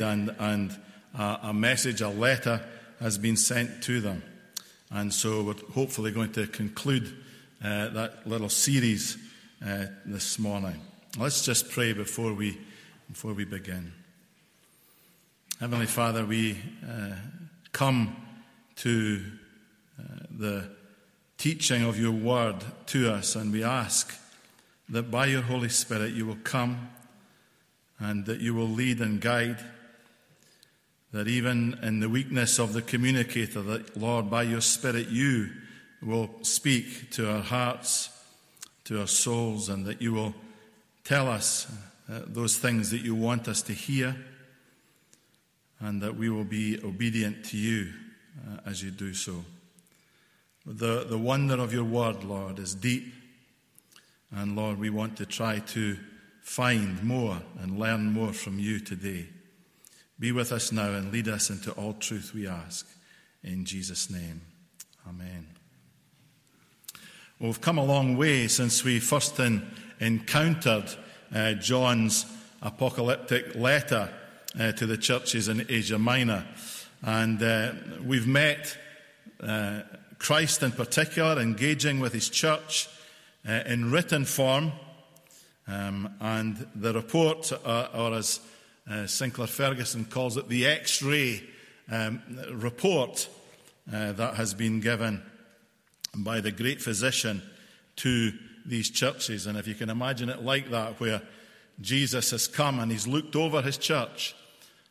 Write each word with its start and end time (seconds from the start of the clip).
and, 0.00 0.34
and 0.38 0.76
a, 1.16 1.38
a 1.44 1.52
message, 1.54 2.00
a 2.00 2.08
letter 2.08 2.60
has 3.00 3.18
been 3.18 3.36
sent 3.36 3.82
to 3.84 4.00
them. 4.00 4.22
And 4.90 5.12
so 5.12 5.42
we're 5.42 5.72
hopefully 5.74 6.10
going 6.10 6.32
to 6.32 6.46
conclude 6.46 7.14
uh, 7.62 7.88
that 7.88 8.26
little 8.26 8.48
series 8.48 9.18
uh, 9.64 9.86
this 10.06 10.38
morning. 10.38 10.80
Let's 11.18 11.44
just 11.44 11.70
pray 11.70 11.92
before 11.92 12.32
we, 12.32 12.58
before 13.08 13.32
we 13.32 13.44
begin. 13.44 13.92
Heavenly 15.60 15.86
Father, 15.86 16.24
we 16.24 16.56
uh, 16.88 17.16
come 17.72 18.16
to 18.76 19.22
uh, 19.98 20.02
the 20.30 20.70
teaching 21.36 21.82
of 21.82 21.98
your 21.98 22.12
word 22.12 22.56
to 22.86 23.12
us, 23.12 23.34
and 23.34 23.52
we 23.52 23.64
ask 23.64 24.14
that 24.88 25.10
by 25.10 25.26
your 25.26 25.42
Holy 25.42 25.68
Spirit 25.68 26.12
you 26.12 26.26
will 26.26 26.38
come 26.44 26.90
and 27.98 28.26
that 28.26 28.40
you 28.40 28.54
will 28.54 28.68
lead 28.68 29.00
and 29.00 29.20
guide. 29.20 29.58
That 31.12 31.26
even 31.26 31.78
in 31.82 32.00
the 32.00 32.08
weakness 32.08 32.58
of 32.58 32.72
the 32.72 32.82
communicator, 32.82 33.62
that 33.62 33.96
Lord, 33.96 34.30
by 34.30 34.42
your 34.42 34.60
Spirit, 34.60 35.08
you 35.08 35.50
will 36.02 36.30
speak 36.42 37.10
to 37.12 37.30
our 37.30 37.42
hearts, 37.42 38.10
to 38.84 39.00
our 39.00 39.06
souls, 39.06 39.68
and 39.68 39.86
that 39.86 40.02
you 40.02 40.12
will 40.12 40.34
tell 41.04 41.28
us 41.28 41.66
uh, 42.10 42.20
those 42.26 42.58
things 42.58 42.90
that 42.90 43.00
you 43.00 43.14
want 43.14 43.48
us 43.48 43.62
to 43.62 43.72
hear, 43.72 44.16
and 45.80 46.02
that 46.02 46.16
we 46.16 46.28
will 46.28 46.44
be 46.44 46.78
obedient 46.84 47.44
to 47.46 47.56
you 47.56 47.92
uh, 48.46 48.58
as 48.66 48.82
you 48.82 48.90
do 48.90 49.14
so. 49.14 49.44
The, 50.66 51.04
the 51.04 51.18
wonder 51.18 51.54
of 51.54 51.72
your 51.72 51.84
word, 51.84 52.24
Lord, 52.24 52.58
is 52.58 52.74
deep. 52.74 53.14
And 54.30 54.56
Lord, 54.56 54.78
we 54.78 54.90
want 54.90 55.16
to 55.16 55.26
try 55.26 55.60
to 55.60 55.96
find 56.42 57.02
more 57.02 57.40
and 57.58 57.78
learn 57.78 58.12
more 58.12 58.34
from 58.34 58.58
you 58.58 58.78
today. 58.78 59.28
Be 60.20 60.32
with 60.32 60.50
us 60.50 60.72
now 60.72 60.90
and 60.92 61.12
lead 61.12 61.28
us 61.28 61.48
into 61.48 61.70
all 61.72 61.92
truth, 61.94 62.32
we 62.34 62.48
ask. 62.48 62.86
In 63.44 63.64
Jesus' 63.64 64.10
name, 64.10 64.40
Amen. 65.08 65.46
Well, 67.38 67.50
we've 67.50 67.60
come 67.60 67.78
a 67.78 67.84
long 67.84 68.16
way 68.16 68.48
since 68.48 68.82
we 68.82 68.98
first 68.98 69.38
in, 69.38 69.64
encountered 70.00 70.92
uh, 71.32 71.54
John's 71.54 72.26
apocalyptic 72.60 73.54
letter 73.54 74.12
uh, 74.58 74.72
to 74.72 74.86
the 74.86 74.98
churches 74.98 75.46
in 75.46 75.64
Asia 75.68 75.98
Minor. 75.98 76.44
And 77.02 77.42
uh, 77.42 77.72
we've 78.04 78.26
met 78.26 78.76
uh, 79.40 79.82
Christ 80.18 80.62
in 80.64 80.72
particular, 80.72 81.40
engaging 81.40 82.00
with 82.00 82.12
his 82.12 82.28
church 82.28 82.88
uh, 83.48 83.62
in 83.66 83.90
written 83.90 84.24
form. 84.24 84.72
Um, 85.68 86.12
and 86.20 86.66
the 86.74 86.92
report, 86.92 87.52
or 87.64 88.14
as 88.14 88.40
uh, 88.90 89.06
Sinclair 89.06 89.46
Ferguson 89.46 90.04
calls 90.04 90.36
it, 90.36 90.48
the 90.48 90.66
X 90.66 91.02
ray 91.02 91.42
um, 91.90 92.22
report 92.52 93.28
uh, 93.92 94.12
that 94.12 94.34
has 94.34 94.54
been 94.54 94.80
given 94.80 95.22
by 96.14 96.40
the 96.40 96.50
great 96.50 96.80
physician 96.80 97.42
to 97.96 98.32
these 98.64 98.90
churches. 98.90 99.46
And 99.46 99.58
if 99.58 99.66
you 99.66 99.74
can 99.74 99.90
imagine 99.90 100.28
it 100.28 100.42
like 100.42 100.70
that, 100.70 101.00
where 101.00 101.22
Jesus 101.80 102.30
has 102.30 102.46
come 102.46 102.80
and 102.80 102.90
he's 102.90 103.06
looked 103.06 103.36
over 103.36 103.62
his 103.62 103.78
church 103.78 104.34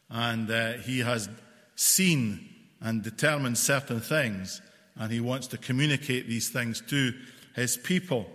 and 0.10 0.50
uh, 0.50 0.74
he 0.74 1.00
has 1.00 1.30
seen 1.76 2.50
and 2.82 3.04
determined 3.04 3.58
certain 3.58 4.00
things, 4.00 4.62
and 4.96 5.12
he 5.12 5.20
wants 5.20 5.48
to 5.48 5.58
communicate 5.58 6.28
these 6.28 6.50
things 6.50 6.82
to 6.82 7.14
his 7.56 7.76
people. 7.76 8.28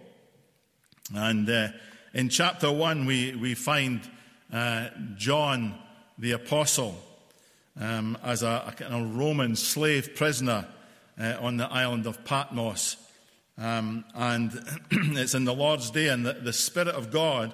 And 1.15 1.49
uh, 1.49 1.69
in 2.13 2.29
chapter 2.29 2.71
1, 2.71 3.07
we, 3.07 3.37
we 3.37 3.55
find 3.55 4.01
uh, 4.53 4.89
John 5.17 5.75
the 6.19 6.33
Apostle 6.33 6.95
um, 7.81 8.19
as 8.23 8.43
a, 8.43 8.75
a, 8.89 9.03
Roman 9.03 9.57
slave 9.57 10.15
prisoner 10.15 10.67
uh, 11.19 11.37
on 11.41 11.57
the 11.57 11.67
island 11.73 12.07
of 12.07 12.25
Patmos. 12.25 12.97
Um, 13.57 14.05
and 14.15 14.53
it's 14.91 15.35
in 15.35 15.45
the 15.45 15.55
Lord's 15.55 15.91
Day, 15.91 16.09
and 16.09 16.27
the, 16.27 16.35
the 16.35 16.53
Spirit 16.53 16.95
of 16.95 17.11
God 17.11 17.53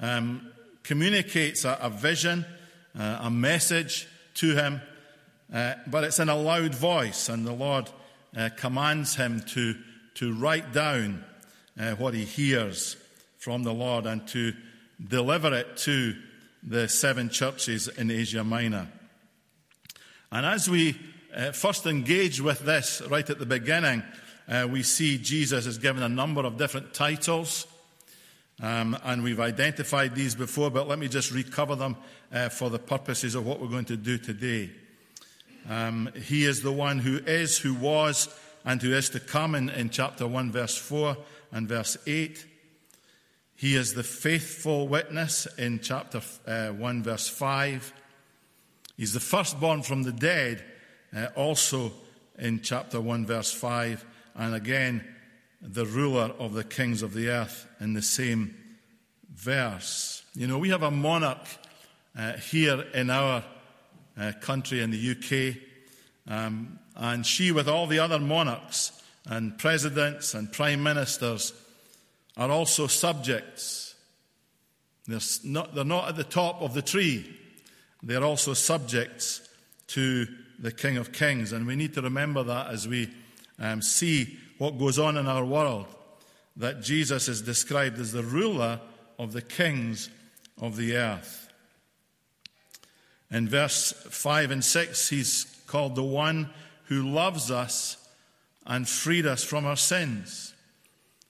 um, 0.00 0.50
communicates 0.82 1.64
a, 1.64 1.78
a 1.82 1.90
vision, 1.90 2.46
uh, 2.98 3.18
a 3.22 3.30
message 3.30 4.08
to 4.34 4.54
him, 4.54 4.80
uh, 5.52 5.74
but 5.86 6.04
it's 6.04 6.18
in 6.18 6.28
a 6.28 6.36
loud 6.36 6.74
voice, 6.74 7.28
and 7.28 7.46
the 7.46 7.52
Lord 7.52 7.90
uh, 8.36 8.48
commands 8.56 9.16
him 9.16 9.40
to, 9.48 9.74
to 10.14 10.34
write 10.34 10.72
down 10.72 11.24
what 11.98 12.12
he 12.12 12.24
hears 12.24 12.96
from 13.36 13.62
the 13.62 13.72
Lord 13.72 14.04
and 14.04 14.26
to 14.26 14.52
deliver 15.06 15.54
it 15.54 15.76
to 15.76 16.16
the 16.62 16.88
seven 16.88 17.30
churches 17.30 17.88
in 17.88 18.10
Asia 18.10 18.44
Minor. 18.44 18.88
And 20.30 20.44
as 20.44 20.68
we 20.68 20.98
uh, 21.34 21.52
first 21.52 21.86
engage 21.86 22.40
with 22.40 22.60
this 22.60 23.02
right 23.08 23.28
at 23.28 23.38
the 23.38 23.46
beginning, 23.46 24.02
uh, 24.48 24.66
we 24.70 24.82
see 24.82 25.18
Jesus 25.18 25.66
is 25.66 25.78
given 25.78 26.02
a 26.02 26.08
number 26.08 26.42
of 26.44 26.56
different 26.56 26.94
titles. 26.94 27.66
Um, 28.60 28.96
and 29.04 29.22
we've 29.22 29.40
identified 29.40 30.14
these 30.14 30.34
before, 30.34 30.70
but 30.70 30.88
let 30.88 30.98
me 30.98 31.06
just 31.06 31.30
recover 31.30 31.76
them 31.76 31.96
uh, 32.32 32.48
for 32.48 32.70
the 32.70 32.78
purposes 32.78 33.34
of 33.34 33.46
what 33.46 33.60
we're 33.60 33.68
going 33.68 33.84
to 33.86 33.96
do 33.96 34.18
today. 34.18 34.70
Um, 35.68 36.10
he 36.14 36.44
is 36.44 36.62
the 36.62 36.72
one 36.72 36.98
who 36.98 37.18
is, 37.18 37.58
who 37.58 37.74
was, 37.74 38.28
and 38.64 38.82
who 38.82 38.92
is 38.92 39.10
to 39.10 39.20
come 39.20 39.54
in, 39.54 39.68
in 39.70 39.90
chapter 39.90 40.26
1, 40.26 40.50
verse 40.50 40.76
4 40.76 41.16
and 41.52 41.68
verse 41.68 41.96
8. 42.06 42.44
He 43.58 43.74
is 43.74 43.94
the 43.94 44.04
faithful 44.04 44.86
witness 44.86 45.48
in 45.58 45.80
chapter 45.80 46.20
uh, 46.46 46.68
1, 46.68 47.02
verse 47.02 47.28
5. 47.28 47.92
He's 48.96 49.12
the 49.12 49.18
firstborn 49.18 49.82
from 49.82 50.04
the 50.04 50.12
dead, 50.12 50.64
uh, 51.12 51.26
also 51.34 51.90
in 52.38 52.60
chapter 52.62 53.00
1, 53.00 53.26
verse 53.26 53.52
5. 53.52 54.04
And 54.36 54.54
again, 54.54 55.04
the 55.60 55.86
ruler 55.86 56.32
of 56.38 56.54
the 56.54 56.62
kings 56.62 57.02
of 57.02 57.14
the 57.14 57.30
earth 57.30 57.66
in 57.80 57.94
the 57.94 58.02
same 58.02 58.54
verse. 59.34 60.22
You 60.36 60.46
know, 60.46 60.58
we 60.58 60.68
have 60.68 60.84
a 60.84 60.92
monarch 60.92 61.44
uh, 62.16 62.34
here 62.34 62.82
in 62.94 63.10
our 63.10 63.42
uh, 64.16 64.32
country 64.40 64.82
in 64.82 64.92
the 64.92 65.10
UK. 65.10 66.32
Um, 66.32 66.78
and 66.94 67.26
she, 67.26 67.50
with 67.50 67.68
all 67.68 67.88
the 67.88 67.98
other 67.98 68.20
monarchs 68.20 69.02
and 69.26 69.58
presidents 69.58 70.32
and 70.34 70.52
prime 70.52 70.80
ministers, 70.84 71.52
are 72.38 72.50
also 72.50 72.86
subjects. 72.86 73.96
They're 75.06 75.20
not, 75.44 75.74
they're 75.74 75.84
not 75.84 76.08
at 76.08 76.16
the 76.16 76.24
top 76.24 76.62
of 76.62 76.72
the 76.72 76.82
tree, 76.82 77.36
they're 78.02 78.24
also 78.24 78.54
subjects 78.54 79.46
to 79.88 80.26
the 80.58 80.70
King 80.70 80.96
of 80.96 81.12
Kings. 81.12 81.52
And 81.52 81.66
we 81.66 81.76
need 81.76 81.94
to 81.94 82.02
remember 82.02 82.42
that 82.44 82.68
as 82.68 82.86
we 82.86 83.10
um, 83.58 83.82
see 83.82 84.38
what 84.58 84.78
goes 84.78 84.98
on 84.98 85.16
in 85.16 85.26
our 85.26 85.44
world, 85.44 85.86
that 86.56 86.82
Jesus 86.82 87.28
is 87.28 87.42
described 87.42 87.98
as 87.98 88.12
the 88.12 88.22
ruler 88.22 88.80
of 89.18 89.32
the 89.32 89.42
kings 89.42 90.10
of 90.60 90.76
the 90.76 90.96
earth. 90.96 91.48
In 93.30 93.48
verse 93.48 93.92
5 93.92 94.50
and 94.50 94.64
6, 94.64 95.08
he's 95.08 95.62
called 95.66 95.94
the 95.94 96.02
one 96.02 96.50
who 96.84 97.08
loves 97.08 97.50
us 97.50 98.08
and 98.66 98.88
freed 98.88 99.26
us 99.26 99.44
from 99.44 99.66
our 99.66 99.76
sins. 99.76 100.54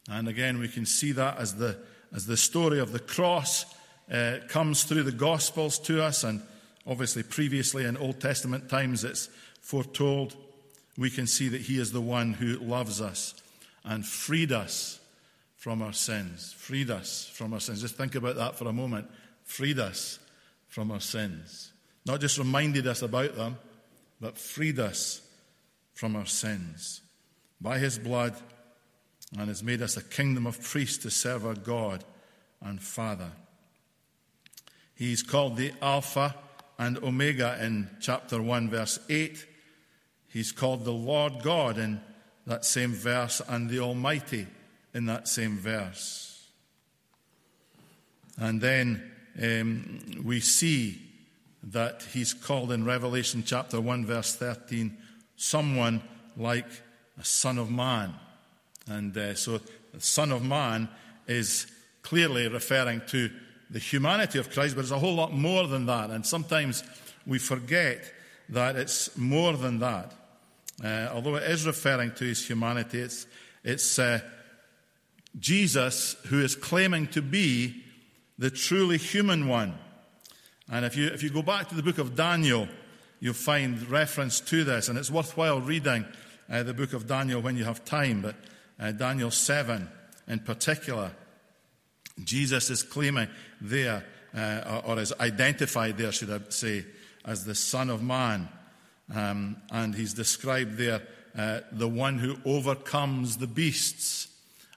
And 0.09 0.29
again, 0.29 0.59
we 0.59 0.69
can 0.69 0.87
see 0.87 1.13
that 1.13 1.39
as 1.39 1.55
the, 1.55 1.77
as 2.15 2.27
the 2.27 2.37
story 2.37 2.81
of 2.81 2.93
the 2.93 2.99
cross 2.99 3.67
uh, 4.11 4.39
comes 4.49 4.85
through 4.85 5.03
the 5.03 5.13
Gospels 5.13 5.79
to 5.81 6.03
us, 6.03 6.25
and 6.25 6.43
obviously 6.87 7.23
previously 7.23 7.85
in 7.85 7.97
Old 7.97 8.21
Testament 8.21 8.69
times 8.69 9.05
it's 9.05 9.29
foretold. 9.61 10.35
We 10.97 11.11
can 11.11 11.27
see 11.27 11.49
that 11.51 11.61
He 11.61 11.79
is 11.79 11.93
the 11.93 12.01
one 12.01 12.33
who 12.33 12.57
loves 12.57 13.01
us 13.01 13.35
and 13.85 14.05
freed 14.05 14.51
us 14.51 14.99
from 15.57 15.83
our 15.83 15.93
sins. 15.93 16.55
Freed 16.57 16.91
us 16.91 17.31
from 17.35 17.53
our 17.53 17.61
sins. 17.61 17.83
Just 17.83 17.97
think 17.97 18.15
about 18.15 18.37
that 18.37 18.57
for 18.57 18.67
a 18.67 18.73
moment. 18.73 19.11
Freed 19.45 19.79
us 19.79 20.19
from 20.69 20.91
our 20.91 21.01
sins. 21.01 21.73
Not 22.07 22.21
just 22.21 22.39
reminded 22.39 22.87
us 22.87 23.03
about 23.03 23.37
them, 23.37 23.59
but 24.21 24.39
freed 24.39 24.79
us 24.79 25.21
from 25.95 26.17
our 26.17 26.27
sins 26.27 27.03
by 27.61 27.79
his 27.79 27.99
blood 27.99 28.35
and 29.37 29.49
has 29.49 29.63
made 29.63 29.83
us 29.83 29.97
a 29.97 30.03
kingdom 30.03 30.47
of 30.47 30.63
priests 30.63 30.99
to 30.99 31.11
serve 31.11 31.45
our 31.45 31.55
God 31.55 32.05
and 32.63 32.81
Father. 32.81 33.31
He's 34.95 35.23
called 35.23 35.57
the 35.57 35.73
Alpha 35.83 36.35
and 36.79 36.99
Omega 36.99 37.59
in 37.61 37.91
chapter 38.01 38.41
1, 38.41 38.71
verse 38.71 38.99
8. 39.09 39.47
He's 40.29 40.53
called 40.53 40.85
the 40.85 40.93
Lord 40.93 41.43
God 41.43 41.79
in 41.79 42.01
that 42.47 42.65
same 42.65 42.93
verse 42.93 43.43
and 43.49 43.69
the 43.69 43.81
Almighty 43.81 44.47
in 44.95 45.07
that 45.07 45.29
same 45.29 45.59
verse. 45.59 46.47
And 48.39 48.61
then 48.61 49.11
um, 49.41 50.23
we 50.25 50.41
see 50.41 51.03
that 51.63 52.05
he's 52.13 52.33
called 52.33 52.73
in 52.73 52.85
Revelation 52.85 53.43
chapter 53.45 53.81
1, 53.81 54.07
verse 54.07 54.35
13, 54.35 54.97
someone 55.37 56.03
like 56.37 56.67
a 57.21 57.25
son 57.25 57.59
of 57.59 57.71
man. 57.71 58.15
And 58.89 59.17
uh, 59.17 59.35
so 59.35 59.59
the 59.93 60.01
son 60.01 60.33
of 60.33 60.45
man 60.45 60.89
is 61.27 61.67
clearly 62.03 62.49
referring 62.49 63.03
to 63.09 63.31
the 63.71 63.79
humanity 63.79 64.39
of 64.39 64.51
Christ, 64.51 64.75
but 64.75 64.83
it's 64.83 64.91
a 64.91 64.99
whole 64.99 65.15
lot 65.15 65.33
more 65.33 65.67
than 65.67 65.87
that. 65.87 66.11
And 66.11 66.25
sometimes 66.25 66.83
we 67.27 67.39
forget 67.39 68.13
that 68.49 68.77
it's 68.77 69.17
more 69.17 69.53
than 69.53 69.79
that. 69.81 70.15
Uh, 70.83 71.09
although 71.13 71.37
it 71.37 71.43
is 71.43 71.67
referring 71.67 72.13
to 72.13 72.25
his 72.25 72.47
humanity, 72.47 73.01
it's, 73.01 73.27
it's 73.65 73.99
uh, 73.99 74.21
Jesus 75.39 76.17
who 76.29 76.41
is 76.41 76.55
claiming 76.55 77.09
to 77.09 77.21
be 77.21 77.83
the 78.39 78.51
truly 78.51 78.97
human 78.97 79.49
one. 79.49 79.75
And 80.71 80.85
if 80.85 80.97
you, 80.97 81.09
if 81.09 81.23
you 81.23 81.31
go 81.31 81.43
back 81.43 81.69
to 81.69 81.75
the 81.75 81.83
book 81.83 81.99
of 81.99 82.15
Daniel, 82.15 82.69
you'll 83.21 83.35
find 83.35 83.89
reference 83.91 84.41
to 84.41 84.65
this, 84.65 84.89
and 84.89 84.99
it's 84.99 85.11
worthwhile 85.11 85.61
reading 85.61 86.05
uh, 86.49 86.63
the 86.63 86.75
book 86.75 86.93
of 86.93 87.07
Daniel 87.07 87.41
when 87.43 87.57
you 87.57 87.65
have 87.65 87.85
time, 87.85 88.23
but 88.23 88.37
uh, 88.81 88.93
Daniel 88.93 89.31
7 89.31 89.89
in 90.29 90.39
particular. 90.41 91.11
Jesus 92.25 92.71
is 92.71 92.83
claiming 92.83 93.29
there, 93.61 94.05
uh, 94.37 94.83
or 94.85 94.99
is 94.99 95.13
identified 95.21 95.97
there, 95.97 96.13
should 96.13 96.31
I 96.31 96.41
say, 96.49 96.85
as 97.25 97.45
the 97.45 97.55
Son 97.55 97.91
of 97.91 98.03
Man. 98.03 98.49
Um, 99.15 99.57
and 99.71 99.95
he's 99.95 100.15
described 100.15 100.77
there, 100.77 101.03
uh, 101.37 101.61
the 101.73 101.89
one 101.89 102.19
who 102.19 102.37
overcomes 102.45 103.37
the 103.37 103.47
beasts. 103.47 104.29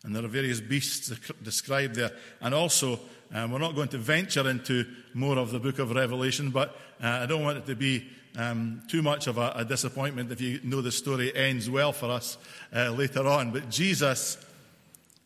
And 0.03 0.15
there 0.15 0.23
are 0.23 0.29
various 0.29 0.61
beasts 0.61 1.11
described 1.43 1.95
there. 1.95 2.11
And 2.39 2.53
also, 2.53 2.99
um, 3.33 3.51
we're 3.51 3.59
not 3.59 3.75
going 3.75 3.89
to 3.89 3.97
venture 3.97 4.49
into 4.49 4.85
more 5.13 5.37
of 5.37 5.51
the 5.51 5.59
book 5.59 5.79
of 5.79 5.91
Revelation, 5.91 6.49
but 6.49 6.75
uh, 7.01 7.07
I 7.07 7.25
don't 7.25 7.43
want 7.43 7.57
it 7.57 7.65
to 7.67 7.75
be 7.75 8.07
um, 8.37 8.81
too 8.87 9.01
much 9.01 9.27
of 9.27 9.37
a, 9.37 9.53
a, 9.57 9.65
disappointment 9.65 10.31
if 10.31 10.39
you 10.39 10.59
know 10.63 10.81
the 10.81 10.91
story 10.91 11.35
ends 11.35 11.69
well 11.69 11.91
for 11.91 12.09
us 12.09 12.37
uh, 12.73 12.89
later 12.91 13.27
on. 13.27 13.51
But 13.51 13.69
Jesus 13.69 14.37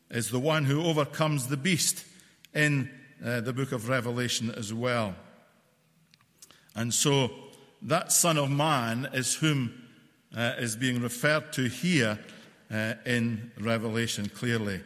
is 0.10 0.30
the 0.30 0.40
one 0.40 0.66
who 0.66 0.84
overcomes 0.84 1.48
the 1.48 1.58
beast 1.58 2.06
in 2.54 2.90
uh, 3.24 3.42
the 3.42 3.54
book 3.54 3.72
of 3.72 3.90
Revelation 3.90 4.52
as 4.52 4.74
well. 4.74 5.16
And 6.76 6.94
so 6.94 7.32
that 7.84 8.12
Son 8.12 8.38
of 8.38 8.50
Man 8.50 9.08
is 9.14 9.36
whom 9.36 9.74
uh, 10.36 10.54
is 10.58 10.76
being 10.76 11.02
referred 11.02 11.54
to 11.54 11.68
here 11.68 12.20
uh, 12.72 12.94
in 13.06 13.52
Revelation 13.60 14.28
clearly. 14.30 14.82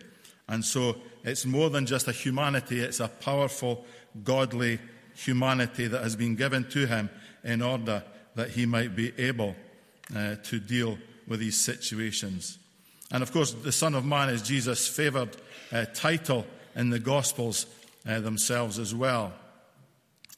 And 0.47 0.63
so 0.63 0.97
it's 1.23 1.45
more 1.45 1.69
than 1.69 1.85
just 1.85 2.07
a 2.07 2.11
humanity, 2.11 2.79
it's 2.79 2.99
a 2.99 3.07
powerful, 3.07 3.85
godly 4.23 4.79
humanity 5.15 5.87
that 5.87 6.01
has 6.01 6.15
been 6.15 6.35
given 6.35 6.67
to 6.69 6.87
him 6.87 7.09
in 7.43 7.61
order 7.61 8.03
that 8.35 8.51
he 8.51 8.65
might 8.65 8.95
be 8.95 9.11
able 9.17 9.55
uh, 10.15 10.35
to 10.43 10.59
deal 10.59 10.97
with 11.27 11.39
these 11.39 11.59
situations. 11.59 12.57
And 13.11 13.23
of 13.23 13.31
course, 13.31 13.51
the 13.53 13.71
Son 13.71 13.95
of 13.95 14.05
Man 14.05 14.29
is 14.29 14.41
Jesus' 14.41 14.87
favored 14.87 15.35
uh, 15.71 15.85
title 15.93 16.45
in 16.75 16.89
the 16.89 16.99
Gospels 16.99 17.65
uh, 18.07 18.19
themselves 18.19 18.79
as 18.79 18.93
well. 18.93 19.33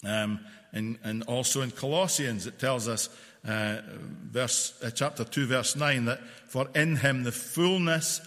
Um, 0.04 0.40
and, 0.74 0.98
and, 1.04 1.24
also 1.24 1.62
in 1.62 1.72
Colossians, 1.72 2.48
it 2.48 2.60
tells 2.60 2.88
us, 2.88 3.10
uh, 3.48 3.82
verse, 4.24 4.74
uh, 4.82 4.90
chapter 4.90 5.24
2, 5.24 5.46
verse 5.48 5.76
9, 5.76 6.06
that 6.06 6.22
for 6.48 6.70
in 6.74 6.96
him 6.96 7.24
the 7.24 7.32
fullness 7.32 8.22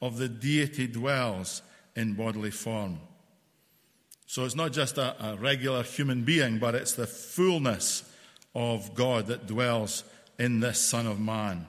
of 0.00 0.16
the 0.16 0.28
deity 0.28 0.86
dwells 0.86 1.60
in 1.96 2.14
bodily 2.14 2.52
form. 2.52 3.00
So 4.26 4.44
it's 4.44 4.54
not 4.54 4.72
just 4.72 4.96
a, 4.96 5.32
a 5.32 5.36
regular 5.36 5.82
human 5.82 6.22
being, 6.22 6.58
but 6.58 6.74
it's 6.74 6.92
the 6.92 7.06
fullness 7.06 8.07
of 8.54 8.94
God 8.94 9.26
that 9.26 9.46
dwells 9.46 10.04
in 10.38 10.60
this 10.60 10.80
Son 10.80 11.06
of 11.06 11.20
Man. 11.20 11.66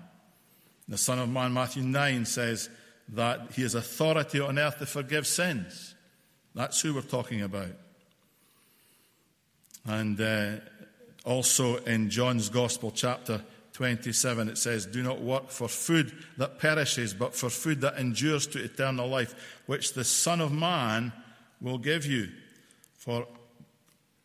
The 0.87 0.97
Son 0.97 1.19
of 1.19 1.29
Man, 1.29 1.53
Matthew 1.53 1.83
9, 1.83 2.25
says 2.25 2.69
that 3.09 3.51
he 3.53 3.63
has 3.63 3.75
authority 3.75 4.39
on 4.39 4.57
earth 4.57 4.79
to 4.79 4.85
forgive 4.85 5.27
sins. 5.27 5.95
That's 6.55 6.81
who 6.81 6.93
we're 6.93 7.01
talking 7.01 7.41
about. 7.41 7.71
And 9.85 10.19
uh, 10.19 10.55
also 11.25 11.77
in 11.77 12.09
John's 12.09 12.49
Gospel, 12.49 12.91
chapter 12.91 13.41
27, 13.73 14.49
it 14.49 14.57
says, 14.57 14.85
Do 14.85 15.01
not 15.01 15.21
work 15.21 15.49
for 15.49 15.67
food 15.67 16.11
that 16.37 16.59
perishes, 16.59 17.13
but 17.13 17.33
for 17.33 17.49
food 17.49 17.81
that 17.81 17.97
endures 17.97 18.45
to 18.47 18.63
eternal 18.63 19.07
life, 19.07 19.61
which 19.67 19.93
the 19.93 20.03
Son 20.03 20.41
of 20.41 20.51
Man 20.51 21.13
will 21.61 21.77
give 21.77 22.05
you. 22.05 22.29
For 22.97 23.25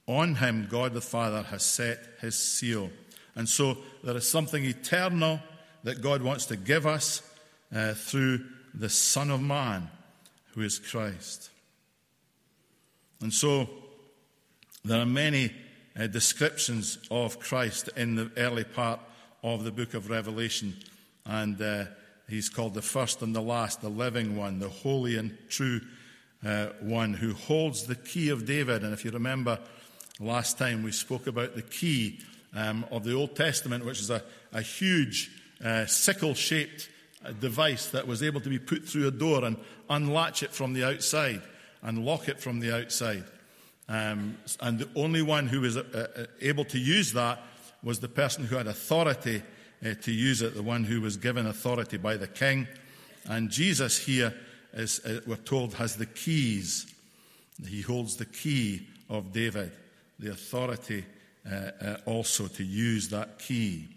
on 0.07 0.37
him 0.37 0.69
God 0.71 0.93
the 0.93 1.01
Father 1.01 1.43
has 1.43 1.65
set 1.65 1.99
his 2.21 2.37
seal. 2.37 2.91
And 3.35 3.49
so 3.49 3.79
there 4.03 4.17
is 4.17 4.29
something 4.29 4.65
eternal 4.65 5.41
that 5.83 6.03
God 6.03 6.23
wants 6.23 6.47
to 6.47 6.57
give 6.57 6.87
us 6.87 7.23
uh, 7.75 7.95
through 7.95 8.45
the 8.75 8.89
Son 8.89 9.31
of 9.31 9.41
Man, 9.41 9.91
who 10.55 10.63
is 10.63 10.79
Christ. 10.79 11.51
And 13.21 13.33
so 13.33 13.69
there 14.85 15.01
are 15.01 15.07
many 15.07 15.53
uh, 15.99 16.07
descriptions 16.07 16.99
of 17.11 17.39
Christ 17.39 17.89
in 17.97 18.17
the 18.17 18.31
early 18.37 18.65
part 18.65 19.01
of 19.43 19.65
the 19.65 19.73
book 19.73 19.95
of 19.95 20.11
Revelation. 20.11 20.75
And 21.25 21.61
uh, 21.61 21.85
he's 22.29 22.49
called 22.49 22.75
the 22.75 22.83
first 22.83 23.23
and 23.23 23.35
the 23.35 23.41
last, 23.41 23.81
the 23.81 23.89
living 23.89 24.37
one, 24.37 24.59
the 24.59 24.69
holy 24.69 25.17
and 25.17 25.37
true 25.49 25.81
uh, 26.45 26.67
one 26.81 27.15
who 27.15 27.33
holds 27.33 27.85
the 27.85 27.95
key 27.95 28.29
of 28.29 28.45
David. 28.45 28.83
And 28.83 28.93
if 28.93 29.05
you 29.05 29.11
remember, 29.11 29.59
last 30.25 30.59
time 30.59 30.83
we 30.83 30.93
spoke 30.93 31.27
about 31.27 31.55
the 31.55 31.63
key 31.63 32.19
um, 32.55 32.85
of 32.91 33.05
the 33.05 33.15
Old 33.15 33.37
Testament, 33.37 33.85
which 33.85 34.01
is 34.01 34.11
a, 34.11 34.23
a 34.53 34.63
huge 34.63 35.31
uh, 35.65 35.87
sickle 35.87 36.35
shaped 36.35 36.89
device 37.41 37.91
that 37.91 38.07
was 38.07 38.23
able 38.23 38.41
to 38.41 38.49
be 38.49 38.59
put 38.59 38.85
through 38.85 39.09
a 39.09 39.11
door 39.11 39.45
and 39.45 39.57
unlatch 39.89 40.43
it 40.43 40.53
from 40.53 40.73
the 40.73 40.85
outside 40.85 41.43
and 41.83 42.05
lock 42.05 42.29
it 42.29 42.41
from 42.41 42.61
the 42.61 42.75
outside. 42.75 43.25
Um, 43.89 44.39
and 44.61 44.79
the 44.79 44.89
only 44.97 45.23
one 45.23 45.47
who 45.47 45.61
was 45.61 45.77
uh, 45.77 46.09
uh, 46.17 46.25
able 46.41 46.65
to 46.67 46.79
use 46.79 47.13
that 47.13 47.43
was 47.83 48.01
the 48.01 48.09
person 48.09 48.45
who 48.45 48.57
had 48.57 48.67
authority 48.67 49.43
uh, 49.85 49.95
to 50.03 50.13
use 50.13 50.41
it, 50.41 50.55
the 50.55 50.63
one 50.63 50.85
who 50.85 51.01
was 51.01 51.17
given 51.17 51.47
authority 51.47 51.99
by 51.99 52.17
the 52.17 52.27
king. 52.27 52.67
And 53.27 53.51
Jesus 53.51 53.99
here, 53.99 54.35
uh, 54.77 54.87
we're 55.27 55.37
told, 55.37 55.75
has 55.75 55.97
the 55.97 56.07
keys. 56.07 56.87
He 57.67 57.83
holds 57.83 58.17
the 58.17 58.25
key 58.25 58.87
of 59.11 59.33
David, 59.33 59.73
the 60.19 60.31
authority 60.31 61.05
uh, 61.51 61.55
uh, 61.55 61.97
also 62.07 62.47
to 62.47 62.65
use 62.65 63.09
that 63.11 63.39
key. 63.39 63.89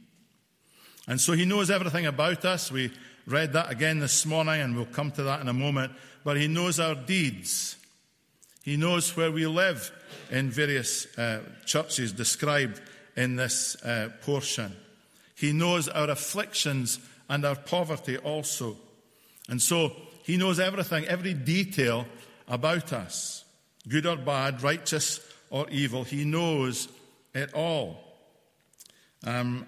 And 1.07 1.19
so 1.21 1.33
he 1.33 1.45
knows 1.45 1.71
everything 1.71 2.05
about 2.05 2.43
us. 2.43 2.71
We 2.71 2.91
read 3.25 3.53
that 3.53 3.71
again 3.71 3.99
this 3.99 4.25
morning, 4.25 4.61
and 4.61 4.75
we'll 4.75 4.85
come 4.85 5.11
to 5.11 5.23
that 5.23 5.41
in 5.41 5.47
a 5.47 5.53
moment. 5.53 5.93
But 6.23 6.37
he 6.37 6.47
knows 6.47 6.79
our 6.79 6.95
deeds. 6.95 7.77
He 8.63 8.75
knows 8.75 9.15
where 9.15 9.31
we 9.31 9.47
live 9.47 9.91
in 10.29 10.49
various 10.49 11.05
uh, 11.17 11.39
churches 11.65 12.11
described 12.11 12.81
in 13.15 13.37
this 13.37 13.81
uh, 13.83 14.09
portion. 14.23 14.75
He 15.35 15.53
knows 15.53 15.87
our 15.87 16.09
afflictions 16.09 16.99
and 17.29 17.45
our 17.45 17.55
poverty 17.55 18.17
also. 18.17 18.75
And 19.47 19.61
so 19.61 19.93
he 20.23 20.35
knows 20.35 20.59
everything, 20.59 21.05
every 21.05 21.33
detail 21.33 22.05
about 22.47 22.91
us, 22.91 23.45
good 23.87 24.05
or 24.05 24.17
bad, 24.17 24.61
righteous 24.63 25.19
or 25.49 25.69
evil. 25.69 26.03
He 26.03 26.25
knows 26.25 26.87
it 27.33 27.53
all. 27.53 28.03
Um, 29.25 29.65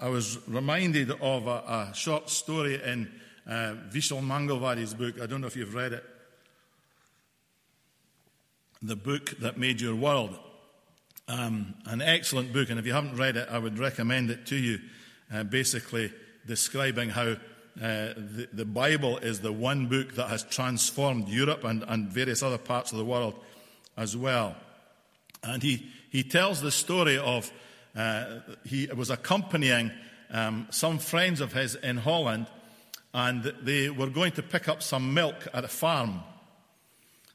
I 0.00 0.08
was 0.08 0.38
reminded 0.48 1.10
of 1.10 1.46
a, 1.46 1.90
a 1.90 1.92
short 1.94 2.28
story 2.28 2.82
in 2.82 3.10
uh, 3.46 3.74
Vishal 3.90 4.22
Mangalwadi's 4.22 4.94
book. 4.94 5.20
I 5.20 5.26
don't 5.26 5.40
know 5.40 5.46
if 5.46 5.56
you've 5.56 5.74
read 5.74 5.92
it 5.92 6.04
the 8.82 8.96
book 8.96 9.38
that 9.38 9.56
made 9.56 9.80
your 9.80 9.94
world. 9.94 10.36
Um, 11.28 11.74
an 11.86 12.02
excellent 12.02 12.52
book, 12.52 12.68
and 12.68 12.78
if 12.78 12.86
you 12.86 12.92
haven't 12.92 13.16
read 13.16 13.36
it, 13.36 13.48
I 13.50 13.58
would 13.58 13.78
recommend 13.78 14.30
it 14.30 14.44
to 14.46 14.56
you. 14.56 14.80
Uh, 15.32 15.44
basically, 15.44 16.12
describing 16.46 17.08
how 17.08 17.28
uh, 17.30 17.36
the, 17.76 18.48
the, 18.52 18.64
Bible 18.64 19.16
is 19.18 19.40
the 19.40 19.52
one 19.52 19.86
book 19.86 20.14
that 20.16 20.28
has 20.28 20.42
transformed 20.42 21.28
Europe 21.28 21.64
and, 21.64 21.84
and 21.88 22.08
various 22.08 22.42
other 22.42 22.58
parts 22.58 22.92
of 22.92 22.98
the 22.98 23.04
world 23.04 23.34
as 23.96 24.14
well. 24.14 24.56
And 25.42 25.62
he, 25.62 25.90
he 26.10 26.22
tells 26.22 26.60
the 26.60 26.70
story 26.70 27.18
of 27.18 27.50
uh, 27.96 28.40
he 28.64 28.86
was 28.86 29.10
accompanying 29.10 29.90
um, 30.30 30.66
some 30.70 30.98
friends 30.98 31.40
of 31.40 31.52
his 31.52 31.74
in 31.74 31.98
Holland, 31.98 32.46
and 33.12 33.52
they 33.62 33.90
were 33.90 34.08
going 34.08 34.32
to 34.32 34.42
pick 34.42 34.68
up 34.68 34.82
some 34.82 35.12
milk 35.12 35.46
at 35.52 35.64
a 35.64 35.68
farm. 35.68 36.22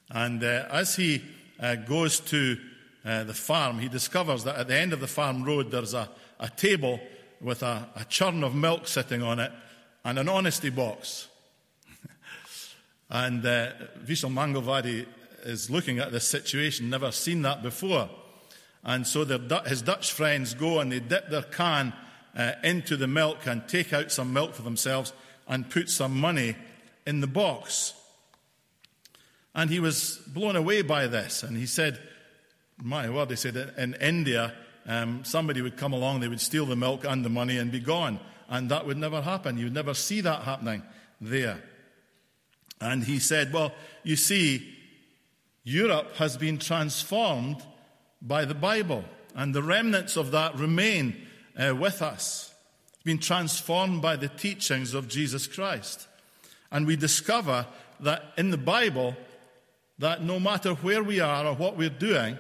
And 0.10 0.44
uh, 0.44 0.66
as 0.72 0.96
he 0.96 1.22
uh, 1.60 1.76
goes 1.76 2.20
to 2.22 2.58
uh, 3.06 3.24
the 3.26 3.34
farm, 3.34 3.80
he 3.80 3.88
discovers 3.88 4.44
that 4.46 4.56
at 4.56 4.68
the 4.68 4.76
end 4.76 4.94
of 4.94 5.00
the 5.00 5.08
farm 5.08 5.44
road 5.44 5.70
there's 5.70 5.94
a, 5.94 6.10
a 6.40 6.50
table 6.50 7.00
with 7.40 7.62
a, 7.62 7.88
a 7.96 8.06
churn 8.06 8.44
of 8.44 8.56
milk 8.56 8.88
sitting 8.88 9.22
on 9.22 9.40
it 9.40 9.52
and 10.04 10.18
an 10.18 10.30
honesty 10.30 10.70
box. 10.70 11.28
and 13.10 13.46
uh, 13.46 13.72
Vishal 14.04 14.32
Mangalwadi 14.32 15.06
is 15.44 15.70
looking 15.70 16.00
at 16.00 16.12
this 16.12 16.28
situation, 16.28 16.90
never 16.90 17.12
seen 17.12 17.42
that 17.44 17.64
before. 17.64 18.10
And 18.84 19.06
so 19.06 19.26
his 19.66 19.82
Dutch 19.82 20.12
friends 20.12 20.54
go 20.54 20.80
and 20.80 20.92
they 20.92 21.00
dip 21.00 21.30
their 21.30 21.42
can 21.42 21.94
uh, 22.36 22.54
into 22.64 22.96
the 22.96 23.08
milk 23.08 23.46
and 23.46 23.68
take 23.68 23.92
out 23.94 24.12
some 24.12 24.32
milk 24.32 24.54
for 24.54 24.62
themselves 24.62 25.12
and 25.48 25.70
put 25.70 25.90
some 25.90 26.20
money 26.20 26.56
in 27.06 27.22
the 27.22 27.28
box. 27.28 27.94
And 29.56 29.70
he 29.70 29.80
was 29.80 30.18
blown 30.28 30.56
away 30.56 30.84
by 30.84 31.08
this. 31.08 31.44
And 31.44 31.58
he 31.58 31.66
said, 31.66 32.00
My 32.82 33.10
word, 33.10 33.32
he 33.32 33.36
said, 33.36 33.74
in 33.78 33.96
India, 33.96 34.54
um, 34.86 35.26
somebody 35.26 35.62
would 35.62 35.78
come 35.78 35.94
along, 35.94 36.20
they 36.20 36.28
would 36.28 36.42
steal 36.42 36.66
the 36.66 36.76
milk 36.76 37.04
and 37.04 37.26
the 37.26 37.30
money 37.30 37.58
and 37.58 37.72
be 37.72 37.80
gone. 37.80 38.20
And 38.48 38.70
that 38.70 38.86
would 38.86 38.98
never 38.98 39.22
happen. 39.22 39.58
You'd 39.58 39.74
never 39.74 39.94
see 39.94 40.22
that 40.22 40.44
happening 40.44 40.84
there. 41.20 41.62
And 42.80 43.04
he 43.04 43.20
said, 43.20 43.52
Well, 43.52 43.74
you 44.04 44.16
see, 44.16 44.77
Europe 45.68 46.16
has 46.16 46.38
been 46.38 46.58
transformed 46.58 47.62
by 48.22 48.46
the 48.46 48.56
Bible, 48.56 49.04
and 49.36 49.54
the 49.54 49.62
remnants 49.62 50.16
of 50.16 50.32
that 50.32 50.56
remain 50.56 51.28
uh, 51.58 51.76
with 51.76 52.02
us. 52.02 52.54
It's 52.94 53.04
been 53.04 53.20
transformed 53.20 54.02
by 54.02 54.16
the 54.16 54.30
teachings 54.30 54.94
of 54.94 55.10
Jesus 55.10 55.46
Christ. 55.46 56.08
And 56.72 56.88
we 56.88 56.96
discover 56.96 57.68
that 58.00 58.32
in 58.38 58.50
the 58.50 58.58
Bible, 58.58 59.18
that 60.00 60.24
no 60.24 60.40
matter 60.40 60.74
where 60.76 61.04
we 61.04 61.20
are 61.20 61.46
or 61.46 61.56
what 61.56 61.76
we're 61.76 61.90
doing, 61.90 62.38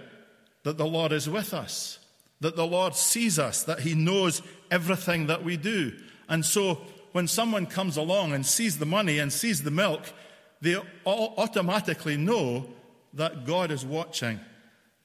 that 0.64 0.78
the 0.78 0.88
Lord 0.88 1.12
is 1.12 1.30
with 1.30 1.54
us, 1.54 2.00
that 2.40 2.56
the 2.56 2.66
Lord 2.66 2.96
sees 2.96 3.38
us, 3.38 3.62
that 3.64 3.82
He 3.82 3.94
knows 3.94 4.42
everything 4.72 5.28
that 5.28 5.44
we 5.44 5.58
do. 5.58 5.92
And 6.30 6.46
so 6.46 6.76
when 7.12 7.28
someone 7.28 7.66
comes 7.66 7.98
along 7.98 8.32
and 8.32 8.46
sees 8.46 8.78
the 8.78 8.86
money 8.86 9.20
and 9.20 9.34
sees 9.34 9.64
the 9.64 9.72
milk, 9.72 10.14
they 10.62 10.78
all 11.04 11.34
automatically 11.38 12.16
know 12.16 12.68
that 13.14 13.46
God 13.46 13.72
is 13.72 13.86
watching, 13.86 14.40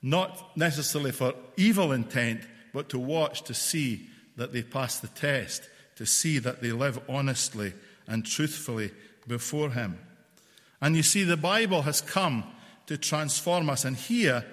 not 0.03 0.57
necessarily 0.57 1.13
for 1.13 1.35
evil 1.57 1.93
intent, 1.93 2.43
but 2.73 2.89
to 2.91 2.99
watch 2.99 3.43
to 3.43 3.55
see 3.55 4.09
that 4.37 4.53
they 4.53 4.63
pass 4.63 4.99
the 4.99 5.09
test, 5.09 5.69
to 5.97 6.07
see 6.07 6.39
that 6.39 6.63
they 6.63 6.73
live 6.73 7.01
honestly 7.09 7.75
and 8.07 8.25
truthfully 8.25 8.91
before 9.27 9.71
Him. 9.71 9.99
And 10.81 10.97
you 10.97 11.03
see, 11.03 11.25
the 11.25 11.37
Bible 11.37 11.83
has 11.83 12.01
come 12.01 12.45
to 12.87 12.97
transform 12.97 13.71
us. 13.71 13.85
And 13.85 13.97
here 13.97 14.45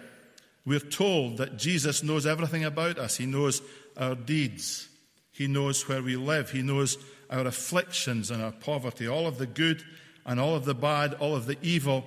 we're 0.66 0.80
told 0.80 1.38
that 1.38 1.58
Jesus 1.58 2.04
knows 2.04 2.28
everything 2.28 2.64
about 2.64 3.00
us. 3.00 3.18
He 3.18 3.26
knows 3.26 3.62
our 3.98 4.16
deeds, 4.16 4.88
He 5.32 5.48
knows 5.48 5.88
where 5.88 6.02
we 6.02 6.16
live, 6.16 6.52
He 6.52 6.62
knows 6.62 6.98
our 7.30 7.48
afflictions 7.48 8.32
and 8.32 8.42
our 8.42 8.52
poverty, 8.52 9.08
all 9.08 9.28
of 9.28 9.38
the 9.38 9.48
good 9.48 9.84
and 10.26 10.40
all 10.40 10.56
of 10.56 10.66
the 10.66 10.76
bad, 10.76 11.16
all 11.16 11.36
of 11.36 11.46
the 11.46 11.58
evil 11.62 12.06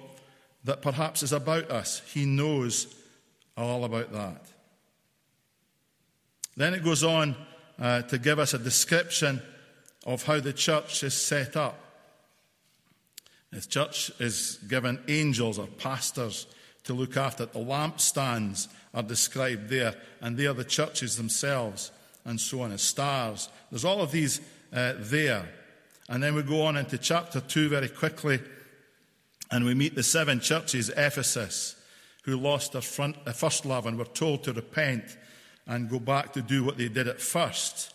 that 0.65 0.83
perhaps 0.83 1.23
is 1.23 1.33
about 1.33 1.71
us. 1.71 2.03
He 2.13 2.25
knows 2.25 2.95
all 3.57 3.85
about 3.85 4.13
that. 4.13 4.47
Then 6.57 6.75
it 6.75 6.85
goes 6.85 7.03
on 7.03 7.35
uh, 7.79 8.03
to 8.03 8.19
give 8.19 8.39
us 8.39 8.55
a 8.55 8.59
description 8.59 9.43
of 10.05 10.25
how 10.25 10.41
the 10.41 10.53
church 10.53 11.03
is 11.03 11.15
set 11.15 11.57
up. 11.57 11.79
The 13.51 13.61
church 13.61 14.11
is 14.19 14.59
given 14.69 15.03
angels 15.09 15.59
or 15.59 15.67
pastors 15.67 16.47
to 16.85 16.95
look 16.95 17.17
after 17.17 17.45
it. 17.45 17.53
The 17.53 17.61
lampstands 17.61 18.69
are 18.95 19.03
described 19.03 19.69
there, 19.69 19.95
and 20.21 20.37
they 20.37 20.47
are 20.47 20.55
the 20.55 20.65
churches 20.65 21.17
themselves, 21.17 21.91
and 22.25 22.41
so 22.41 22.63
on, 22.63 22.73
as 22.73 22.83
stars. 22.83 23.49
There's 23.71 23.85
all 23.85 24.01
of 24.01 24.11
these 24.11 24.41
uh, 24.73 24.95
there. 24.99 25.49
And 26.09 26.23
then 26.23 26.35
we 26.35 26.43
go 26.43 26.63
on 26.63 26.77
into 26.77 26.99
chapter 26.99 27.41
2 27.41 27.69
very 27.69 27.89
quickly, 27.89 28.41
and 29.53 29.67
we 29.67 29.75
meet 29.75 29.95
the 29.95 30.03
seven 30.03 30.41
churches, 30.41 30.91
Ephesus, 30.97 31.77
who 32.25 32.37
lost 32.39 32.73
their 32.73 32.81
front, 32.81 33.17
uh, 33.27 33.33
first 33.33 33.67
love 33.67 33.87
and 33.87 33.99
were 33.99 34.07
told 34.07 34.43
to 34.45 34.53
repent 34.53 35.19
and 35.67 35.91
go 35.91 36.01
back 36.01 36.33
to 36.33 36.41
do 36.41 36.65
what 36.65 36.79
they 36.79 36.89
did 36.89 37.07
at 37.07 37.21
first. 37.21 37.93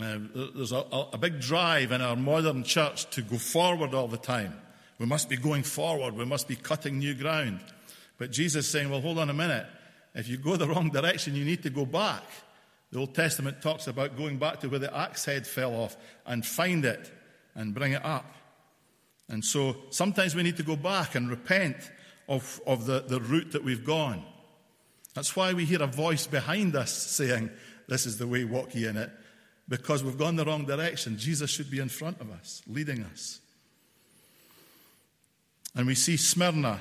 Uh, 0.00 0.18
there's 0.54 0.72
a, 0.72 0.84
a, 1.12 1.18
big 1.18 1.40
drive 1.40 1.90
in 1.90 2.00
our 2.00 2.16
modern 2.16 2.64
church 2.64 3.08
to 3.10 3.22
go 3.22 3.36
forward 3.36 3.94
all 3.94 4.08
the 4.08 4.16
time. 4.16 4.54
We 4.98 5.06
must 5.06 5.28
be 5.28 5.36
going 5.36 5.62
forward. 5.62 6.14
We 6.14 6.24
must 6.24 6.48
be 6.48 6.56
cutting 6.56 6.98
new 6.98 7.14
ground. 7.14 7.60
But 8.18 8.30
Jesus 8.30 8.66
is 8.66 8.70
saying, 8.70 8.90
well, 8.90 9.00
hold 9.00 9.18
on 9.18 9.30
a 9.30 9.34
minute. 9.34 9.66
If 10.14 10.28
you 10.28 10.36
go 10.36 10.56
the 10.56 10.68
wrong 10.68 10.90
direction, 10.90 11.34
you 11.34 11.44
need 11.44 11.62
to 11.62 11.70
go 11.70 11.86
back. 11.86 12.24
The 12.90 12.98
Old 12.98 13.14
Testament 13.14 13.62
talks 13.62 13.86
about 13.86 14.18
going 14.18 14.36
back 14.36 14.60
to 14.60 14.68
where 14.68 14.78
the 14.78 14.94
axe 14.94 15.24
head 15.24 15.46
fell 15.46 15.74
off 15.74 15.96
and 16.26 16.44
find 16.44 16.84
it 16.84 17.10
and 17.54 17.74
bring 17.74 17.92
it 17.92 18.04
up. 18.04 18.26
And 19.32 19.44
so 19.44 19.76
sometimes 19.90 20.34
we 20.36 20.44
need 20.44 20.58
to 20.58 20.62
go 20.62 20.76
back 20.76 21.16
and 21.16 21.28
repent 21.28 21.76
of, 22.28 22.60
of 22.66 22.86
the, 22.86 23.00
the 23.00 23.20
route 23.20 23.52
that 23.52 23.64
we've 23.64 23.84
gone. 23.84 24.22
That's 25.14 25.34
why 25.34 25.52
we 25.54 25.64
hear 25.64 25.82
a 25.82 25.86
voice 25.86 26.26
behind 26.26 26.76
us 26.76 26.92
saying, 26.92 27.50
This 27.88 28.06
is 28.06 28.18
the 28.18 28.26
way, 28.26 28.44
walk 28.44 28.74
ye 28.74 28.86
in 28.86 28.96
it 28.96 29.10
because 29.68 30.04
we've 30.04 30.18
gone 30.18 30.36
the 30.36 30.44
wrong 30.44 30.66
direction. 30.66 31.16
Jesus 31.16 31.50
should 31.50 31.70
be 31.70 31.78
in 31.78 31.88
front 31.88 32.20
of 32.20 32.30
us, 32.30 32.62
leading 32.66 33.02
us. 33.04 33.40
And 35.74 35.86
we 35.86 35.94
see 35.94 36.18
Smyrna 36.18 36.80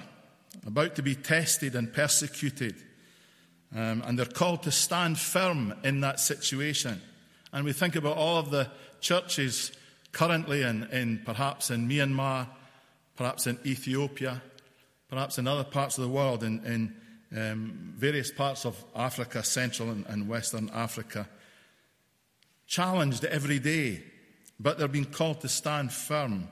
about 0.68 0.96
to 0.96 1.02
be 1.02 1.16
tested 1.16 1.76
and 1.76 1.94
persecuted. 1.94 2.76
Um, 3.74 4.04
and 4.06 4.20
they're 4.20 4.26
called 4.26 4.64
to 4.64 4.72
stand 4.72 5.18
firm 5.18 5.74
in 5.86 6.02
that 6.02 6.20
situation. 6.20 7.02
And 7.54 7.64
we 7.64 7.72
think 7.72 7.96
about 7.96 8.18
all 8.18 8.38
of 8.38 8.52
the 8.52 8.70
churches 9.00 9.72
currently 10.12 10.64
in, 10.64 10.84
in 10.92 11.22
perhaps 11.26 11.72
in 11.72 11.88
Myanmar, 11.88 12.48
perhaps 13.16 13.48
in 13.48 13.58
Ethiopia, 13.66 14.42
perhaps 15.10 15.38
in 15.38 15.48
other 15.48 15.64
parts 15.64 15.98
of 15.98 16.04
the 16.04 16.10
world, 16.10 16.44
in, 16.44 16.64
in 16.66 16.96
um, 17.38 17.94
various 17.96 18.32
parts 18.32 18.66
of 18.66 18.84
Africa, 18.96 19.44
Central 19.44 19.90
and, 19.90 20.06
and 20.08 20.28
Western 20.28 20.70
Africa 20.74 21.28
challenged 22.68 23.26
every 23.26 23.60
day, 23.60 24.02
but 24.60 24.78
they're 24.78 24.88
being 24.88 25.06
called 25.06 25.42
to 25.42 25.50
stand 25.50 25.92
firm 25.92 26.48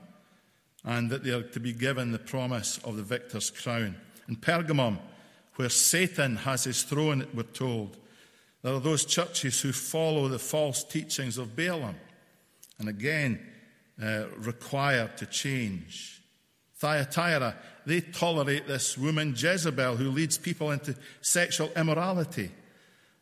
and 0.84 1.10
that 1.10 1.24
they 1.24 1.30
are 1.30 1.42
to 1.42 1.60
be 1.60 1.72
given 1.72 2.12
the 2.12 2.18
promise 2.18 2.78
of 2.84 2.96
the 2.96 3.02
victor's 3.02 3.50
crown. 3.50 3.96
In 4.28 4.36
Pergamum, 4.36 4.98
where 5.56 5.68
Satan 5.68 6.36
has 6.36 6.64
his 6.64 6.82
throne, 6.82 7.26
we're 7.34 7.42
told, 7.42 7.96
there 8.62 8.74
are 8.74 8.80
those 8.80 9.04
churches 9.04 9.60
who 9.60 9.72
follow 9.72 10.28
the 10.28 10.38
false 10.38 10.84
teachings 10.84 11.38
of 11.38 11.56
Balaam 11.56 11.96
and 12.80 12.88
again 12.88 13.38
uh, 14.02 14.24
required 14.38 15.16
to 15.18 15.26
change. 15.26 16.20
Thyatira, 16.78 17.54
they 17.84 18.00
tolerate 18.00 18.66
this 18.66 18.96
woman 18.96 19.34
Jezebel 19.36 19.96
who 19.96 20.10
leads 20.10 20.38
people 20.38 20.70
into 20.70 20.96
sexual 21.20 21.70
immorality. 21.76 22.50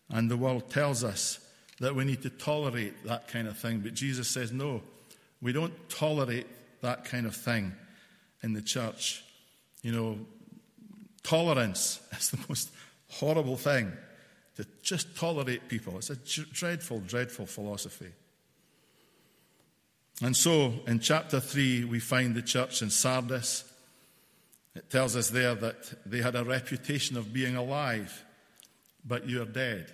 And 0.08 0.30
the 0.30 0.36
world 0.36 0.70
tells 0.70 1.02
us 1.04 1.40
that 1.80 1.94
we 1.94 2.04
need 2.04 2.22
to 2.22 2.30
tolerate 2.30 3.04
that 3.04 3.28
kind 3.28 3.48
of 3.48 3.58
thing. 3.58 3.80
But 3.80 3.94
Jesus 3.94 4.28
says, 4.28 4.52
no, 4.52 4.82
we 5.42 5.52
don't 5.52 5.74
tolerate 5.88 6.46
that 6.80 7.04
kind 7.04 7.26
of 7.26 7.34
thing 7.34 7.72
in 8.42 8.52
the 8.52 8.62
church. 8.62 9.24
You 9.82 9.92
know, 9.92 10.18
tolerance 11.24 12.00
is 12.18 12.30
the 12.30 12.38
most 12.48 12.70
horrible 13.10 13.56
thing 13.56 13.92
to 14.56 14.64
just 14.82 15.16
tolerate 15.16 15.68
people. 15.68 15.98
It's 15.98 16.10
a 16.10 16.16
dreadful, 16.16 17.00
dreadful 17.00 17.46
philosophy. 17.46 18.12
And 20.22 20.36
so 20.36 20.74
in 20.86 20.98
chapter 21.00 21.38
3, 21.40 21.84
we 21.84 22.00
find 22.00 22.34
the 22.34 22.42
church 22.42 22.82
in 22.82 22.90
Sardis. 22.90 23.64
It 24.74 24.90
tells 24.90 25.16
us 25.16 25.30
there 25.30 25.54
that 25.54 26.08
they 26.08 26.18
had 26.18 26.34
a 26.34 26.44
reputation 26.44 27.16
of 27.16 27.32
being 27.32 27.56
alive, 27.56 28.24
but 29.04 29.28
you're 29.28 29.44
dead. 29.44 29.92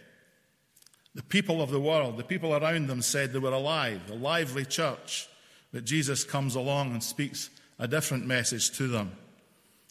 The 1.14 1.23
people 1.23 1.62
of 1.62 1.71
the 1.71 1.81
world, 1.81 2.16
the 2.16 2.25
people 2.25 2.54
around 2.54 2.88
them 2.88 3.02
said 3.02 3.33
they 3.33 3.38
were 3.38 3.52
alive, 3.52 4.11
a 4.11 4.14
lively 4.14 4.64
church. 4.64 5.28
But 5.73 5.85
Jesus 5.85 6.25
comes 6.25 6.54
along 6.54 6.93
and 6.93 7.02
speaks 7.02 7.50
a 7.78 7.87
different 7.87 8.26
message 8.26 8.76
to 8.78 8.88
them 8.88 9.12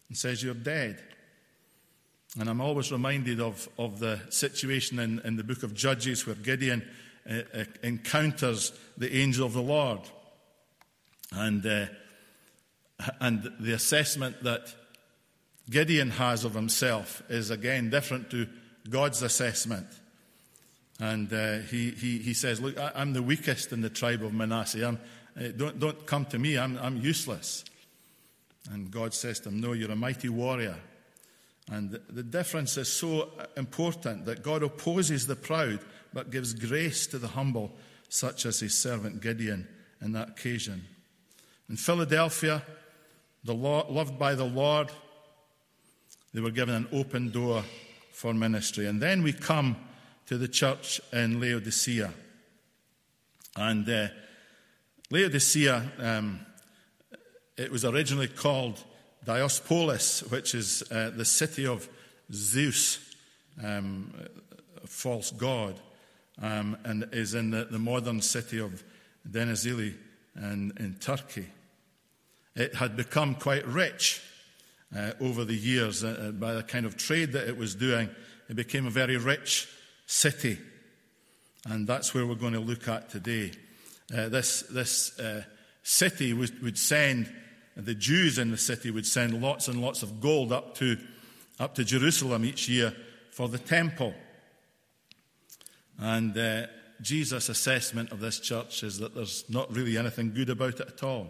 and 0.10 0.18
says, 0.18 0.44
You're 0.44 0.54
dead. 0.54 1.02
And 2.40 2.50
I'm 2.50 2.62
always 2.62 2.92
reminded 2.92 3.40
of, 3.40 3.70
of 3.78 4.00
the 4.00 4.20
situation 4.30 4.98
in, 4.98 5.20
in 5.20 5.36
the 5.36 5.44
book 5.44 5.62
of 5.64 5.74
Judges 5.74 6.26
where 6.26 6.36
Gideon 6.36 6.88
uh, 7.30 7.42
uh, 7.54 7.64
encounters 7.84 8.74
the 8.98 9.16
angel 9.16 9.46
of 9.46 9.54
the 9.54 9.62
Lord. 9.62 10.00
And, 11.34 11.66
uh, 11.66 11.86
and 13.20 13.52
the 13.60 13.74
assessment 13.74 14.44
that 14.44 14.74
Gideon 15.70 16.12
has 16.12 16.44
of 16.44 16.54
himself 16.54 17.24
is 17.30 17.50
again 17.50 17.90
different 17.90 18.30
to 18.32 18.48
God's 18.90 19.22
assessment. 19.22 19.88
And 21.00 21.32
uh, 21.34 21.60
he, 21.60 21.92
he, 21.92 22.20
he 22.20 22.34
says, 22.34 22.62
Look, 22.62 22.78
I, 22.78 22.92
am 22.96 23.14
the 23.14 23.24
weakest 23.24 23.72
in 23.72 23.82
the 23.82 23.90
tribe 23.90 24.24
of 24.24 24.34
Manasseh. 24.34 24.88
Uh, 24.88 25.42
don't, 25.58 25.80
don't 25.80 26.06
come 26.06 26.26
to 26.26 26.38
me, 26.38 26.58
I'm, 26.58 26.78
I'm 26.78 26.98
useless. 26.98 27.66
And 28.72 28.92
God 28.92 29.14
says 29.14 29.40
to 29.42 29.50
him, 29.50 29.60
No, 29.60 29.74
you're 29.74 29.92
a 29.92 29.96
mighty 29.96 30.30
warrior. 30.30 30.78
And 31.72 31.92
the, 31.92 32.02
the 32.10 32.24
difference 32.24 32.78
is 32.78 32.92
so 32.92 33.30
important 33.56 34.26
that 34.26 34.44
God 34.44 34.64
opposes 34.64 35.26
the 35.28 35.36
proud 35.36 35.80
but 36.14 36.30
gives 36.30 36.54
grace 36.54 37.08
to 37.08 37.18
the 37.18 37.30
humble, 37.30 37.72
such 38.10 38.46
as 38.46 38.60
his 38.60 38.78
servant 38.78 39.22
Gideon 39.22 39.68
in 40.02 40.12
that 40.12 40.30
occasion. 40.30 40.86
In 41.70 41.78
Philadelphia, 41.78 42.64
the 43.44 43.54
Lord, 43.54 43.90
loved 43.90 44.18
by 44.18 44.36
the 44.36 44.46
Lord, 44.46 44.90
they 46.34 46.42
were 46.42 46.52
given 46.52 46.76
an 46.76 46.88
open 46.92 47.30
door 47.30 47.64
for 48.12 48.34
ministry. 48.34 48.88
And 48.88 49.02
then 49.02 49.24
we 49.24 49.34
come 49.34 49.76
to 50.28 50.38
the 50.38 50.48
church 50.48 51.02
in 51.12 51.40
Laodicea. 51.40 52.12
And 53.56 53.88
uh, 53.88 54.08
Laodicea, 55.10 55.92
um, 56.00 56.40
it 57.58 57.72
was 57.72 57.86
originally 57.86 58.28
called 58.28 58.84
Diospolis, 59.26 60.30
which 60.32 60.56
is 60.56 60.84
uh, 60.92 61.12
the 61.16 61.26
city 61.26 61.66
of 61.68 61.88
Zeus, 62.32 63.00
um, 63.64 64.14
false 64.86 65.32
god 65.32 65.80
um, 66.42 66.78
and 66.84 67.08
is 67.12 67.34
in 67.34 67.52
the, 67.52 67.66
the, 67.66 67.80
modern 67.80 68.22
city 68.22 68.60
of 68.60 68.84
Denizli 69.30 69.96
in, 70.36 70.74
in 70.80 70.96
Turkey. 71.00 71.48
It 72.56 72.76
had 72.76 72.96
become 72.96 73.36
quite 73.36 73.66
rich 73.68 74.22
uh, 74.96 75.12
over 75.20 75.44
the 75.44 75.56
years 75.56 76.04
uh, 76.04 76.28
uh, 76.28 76.32
by 76.32 76.54
the 76.54 76.64
kind 76.64 76.86
of 76.86 76.98
trade 76.98 77.34
that 77.34 77.48
it 77.48 77.58
was 77.58 77.76
doing. 77.76 78.10
It 78.50 78.56
became 78.56 78.86
a 78.86 78.92
very 78.92 79.18
rich 79.18 79.68
city. 80.06 80.60
And 81.66 81.88
that's 81.88 82.14
where 82.14 82.26
we're 82.26 82.36
going 82.36 82.54
to 82.54 82.60
look 82.60 82.88
at 82.88 83.10
today. 83.10 83.52
Uh, 84.16 84.30
this 84.30 84.62
this 84.64 85.18
uh, 85.20 85.44
city 85.84 86.34
would, 86.34 86.62
would 86.62 86.78
send, 86.78 87.34
the 87.76 87.96
Jews 87.96 88.38
in 88.38 88.52
the 88.52 88.58
city 88.58 88.92
would 88.92 89.06
send 89.06 89.42
lots 89.42 89.68
and 89.68 89.82
lots 89.82 90.04
of 90.04 90.22
gold 90.22 90.52
up 90.52 90.76
to, 90.76 90.98
up 91.60 91.76
to 91.76 91.84
Jerusalem 91.84 92.46
each 92.46 92.70
year 92.70 92.94
for 93.32 93.48
the 93.50 93.58
temple. 93.58 94.14
And 95.98 96.38
uh, 96.38 96.68
Jesus' 97.04 97.50
assessment 97.50 98.12
of 98.12 98.20
this 98.20 98.40
church 98.40 98.82
is 98.84 99.00
that 99.00 99.14
there's 99.14 99.44
not 99.50 99.74
really 99.74 99.98
anything 99.98 100.34
good 100.34 100.50
about 100.50 100.80
it 100.80 100.88
at 100.88 101.04
all. 101.04 101.28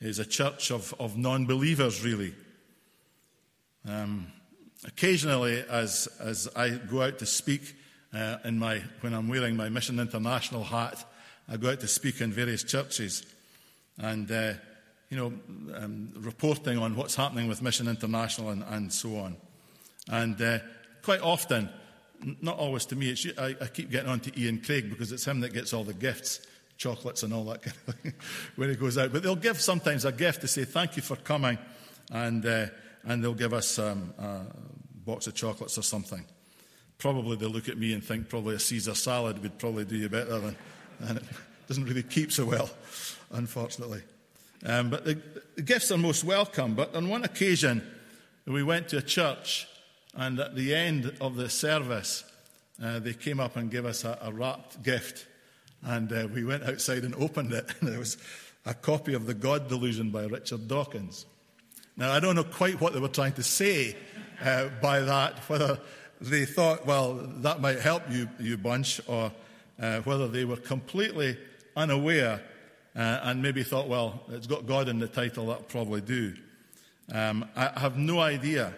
It's 0.00 0.18
a 0.18 0.24
church 0.24 0.70
of, 0.70 0.94
of 0.98 1.16
non 1.16 1.46
believers, 1.46 2.04
really. 2.04 2.34
Um, 3.88 4.32
occasionally, 4.84 5.64
as, 5.70 6.08
as 6.20 6.48
I 6.56 6.70
go 6.70 7.02
out 7.02 7.18
to 7.18 7.26
speak 7.26 7.74
uh, 8.12 8.38
in 8.44 8.58
my, 8.58 8.82
when 9.00 9.14
I'm 9.14 9.28
wearing 9.28 9.56
my 9.56 9.68
Mission 9.68 10.00
International 10.00 10.64
hat, 10.64 11.04
I 11.48 11.56
go 11.56 11.70
out 11.70 11.80
to 11.80 11.88
speak 11.88 12.20
in 12.20 12.32
various 12.32 12.64
churches 12.64 13.24
and, 13.98 14.30
uh, 14.30 14.54
you 15.10 15.16
know, 15.16 15.32
um, 15.76 16.12
reporting 16.16 16.78
on 16.78 16.96
what's 16.96 17.14
happening 17.14 17.48
with 17.48 17.62
Mission 17.62 17.88
International 17.88 18.50
and, 18.50 18.64
and 18.68 18.92
so 18.92 19.16
on. 19.16 19.36
And 20.08 20.40
uh, 20.40 20.58
quite 21.02 21.20
often, 21.20 21.68
not 22.40 22.58
always 22.58 22.86
to 22.86 22.96
me, 22.96 23.14
I, 23.38 23.56
I, 23.60 23.66
keep 23.66 23.90
getting 23.90 24.10
on 24.10 24.20
to 24.20 24.40
Ian 24.40 24.60
Craig 24.60 24.90
because 24.90 25.12
it's 25.12 25.26
him 25.26 25.40
that 25.40 25.52
gets 25.52 25.72
all 25.72 25.84
the 25.84 25.94
gifts, 25.94 26.46
chocolates 26.76 27.22
and 27.22 27.32
all 27.32 27.44
that 27.44 27.62
kind 27.62 27.76
of 27.88 27.94
thing 27.96 28.14
when 28.56 28.68
he 28.68 28.76
goes 28.76 28.98
out. 28.98 29.12
But 29.12 29.22
they'll 29.22 29.36
give 29.36 29.60
sometimes 29.60 30.04
a 30.04 30.12
gift 30.12 30.40
to 30.42 30.48
say 30.48 30.64
thank 30.64 30.96
you 30.96 31.02
for 31.02 31.16
coming, 31.16 31.58
and, 32.12 32.44
uh, 32.44 32.66
and 33.04 33.22
they'll 33.22 33.34
give 33.34 33.52
us 33.52 33.78
um, 33.78 34.12
a 34.18 34.44
box 35.04 35.26
of 35.26 35.34
chocolates 35.34 35.78
or 35.78 35.82
something. 35.82 36.24
Probably 36.98 37.36
they'll 37.36 37.50
look 37.50 37.68
at 37.68 37.76
me 37.76 37.92
and 37.92 38.02
think 38.02 38.28
probably 38.28 38.54
a 38.54 38.58
Caesar 38.58 38.94
salad 38.94 39.42
would 39.42 39.58
probably 39.58 39.84
do 39.84 39.96
you 39.96 40.08
better 40.08 40.38
than 40.38 40.56
and 41.00 41.18
it 41.18 41.24
doesn't 41.68 41.84
really 41.84 42.02
keep 42.02 42.32
so 42.32 42.44
well, 42.44 42.70
unfortunately. 43.32 44.02
Um, 44.64 44.90
but 44.90 45.04
the, 45.04 45.20
the 45.56 45.62
gifts 45.62 45.90
are 45.90 45.98
most 45.98 46.24
welcome. 46.24 46.74
But 46.74 46.94
on 46.94 47.08
one 47.08 47.24
occasion, 47.24 47.86
we 48.46 48.62
went 48.62 48.88
to 48.88 48.98
a 48.98 49.02
church, 49.02 49.68
and 50.16 50.40
at 50.40 50.54
the 50.54 50.74
end 50.74 51.12
of 51.20 51.36
the 51.36 51.48
service, 51.48 52.24
uh, 52.82 52.98
they 52.98 53.12
came 53.12 53.40
up 53.40 53.56
and 53.56 53.70
gave 53.70 53.84
us 53.84 54.04
a, 54.04 54.18
a 54.22 54.32
wrapped 54.32 54.82
gift. 54.82 55.26
And 55.82 56.12
uh, 56.12 56.28
we 56.32 56.44
went 56.44 56.64
outside 56.64 57.04
and 57.04 57.14
opened 57.18 57.52
it, 57.52 57.72
and 57.80 57.88
it 57.88 57.98
was 57.98 58.16
a 58.64 58.74
copy 58.74 59.14
of 59.14 59.26
The 59.26 59.34
God 59.34 59.68
Delusion 59.68 60.10
by 60.10 60.24
Richard 60.24 60.68
Dawkins. 60.68 61.26
Now, 61.96 62.12
I 62.12 62.20
don't 62.20 62.34
know 62.34 62.44
quite 62.44 62.80
what 62.80 62.92
they 62.92 63.00
were 63.00 63.08
trying 63.08 63.34
to 63.34 63.42
say 63.42 63.96
uh, 64.42 64.68
by 64.82 65.00
that, 65.00 65.38
whether 65.48 65.78
they 66.20 66.44
thought, 66.44 66.86
well, 66.86 67.14
that 67.38 67.60
might 67.60 67.80
help 67.80 68.02
you, 68.10 68.28
you 68.38 68.56
bunch, 68.56 69.00
or 69.06 69.32
uh, 69.80 70.00
whether 70.00 70.28
they 70.28 70.44
were 70.44 70.56
completely 70.56 71.38
unaware 71.76 72.42
uh, 72.94 73.20
and 73.22 73.42
maybe 73.42 73.62
thought, 73.62 73.88
well, 73.88 74.22
it's 74.30 74.46
got 74.46 74.66
God 74.66 74.88
in 74.88 74.98
the 74.98 75.08
title, 75.08 75.46
that'll 75.46 75.64
probably 75.64 76.00
do. 76.00 76.34
Um, 77.12 77.48
I 77.54 77.78
have 77.78 77.96
no 77.96 78.20
idea. 78.20 78.74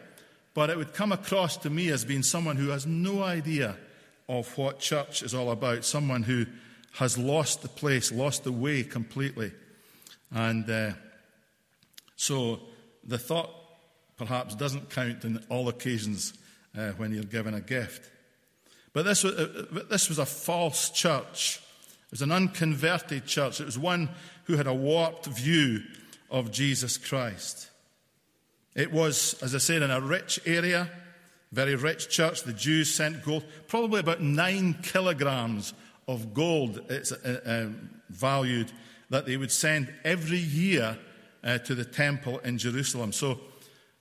But 0.59 0.71
it 0.71 0.77
would 0.77 0.93
come 0.93 1.13
across 1.13 1.57
to 1.59 1.71
me 1.71 1.91
as 1.91 2.05
being 2.05 2.25
someone 2.25 2.57
who 2.57 2.71
has 2.71 2.85
no 2.85 3.23
idea 3.23 3.77
of 4.29 4.59
what 4.59 4.81
church 4.81 5.23
is 5.23 5.33
all 5.33 5.53
about, 5.53 5.85
someone 5.85 6.25
who 6.25 6.47
has 6.95 7.17
lost 7.17 7.63
the 7.63 7.69
place, 7.69 8.11
lost 8.11 8.43
the 8.43 8.51
way 8.51 8.83
completely. 8.83 9.53
And 10.33 10.69
uh, 10.69 10.95
so 12.17 12.59
the 13.05 13.19
thought 13.19 13.51
perhaps 14.17 14.57
doesn't 14.57 14.91
count 14.91 15.25
in 15.25 15.41
all 15.49 15.69
occasions 15.69 16.33
uh, 16.77 16.89
when 16.97 17.15
you're 17.15 17.23
given 17.23 17.55
a 17.55 17.61
gift. 17.61 18.11
But 18.93 19.05
this 19.05 19.23
was, 19.23 19.35
uh, 19.35 19.65
uh, 19.77 19.83
this 19.89 20.09
was 20.09 20.19
a 20.19 20.27
false 20.27 20.91
church. 20.91 21.61
It 22.07 22.11
was 22.11 22.23
an 22.23 22.33
unconverted 22.33 23.27
church. 23.27 23.61
It 23.61 23.67
was 23.67 23.79
one 23.79 24.09
who 24.47 24.57
had 24.57 24.67
a 24.67 24.75
warped 24.75 25.27
view 25.27 25.85
of 26.33 26.51
Jesus 26.51 26.99
Christ. 26.99 27.71
It 28.79 28.93
was, 28.93 29.35
as 29.43 29.57
I 29.57 29.59
said, 29.59 29.83
in 29.83 29.91
a 29.91 30.01
rich 30.01 30.39
area, 30.47 30.89
very 31.51 31.75
rich 31.75 32.09
church. 32.09 32.45
The 32.45 32.53
Jews 32.53 32.95
sent 32.95 33.25
gold, 33.25 33.45
probably 33.67 33.99
about 33.99 34.23
nine 34.23 34.75
kilograms 34.85 35.75
of 36.07 36.33
gold, 36.33 36.81
it's 36.89 37.11
uh, 37.11 37.41
uh, 37.45 37.67
valued, 38.09 38.71
that 39.11 39.27
they 39.27 39.37
would 39.37 39.51
send 39.51 39.93
every 40.05 40.39
year 40.39 40.97
uh, 41.43 41.59
to 41.59 41.75
the 41.75 41.85
temple 41.85 42.39
in 42.39 42.57
Jerusalem. 42.57 43.11
So 43.11 43.41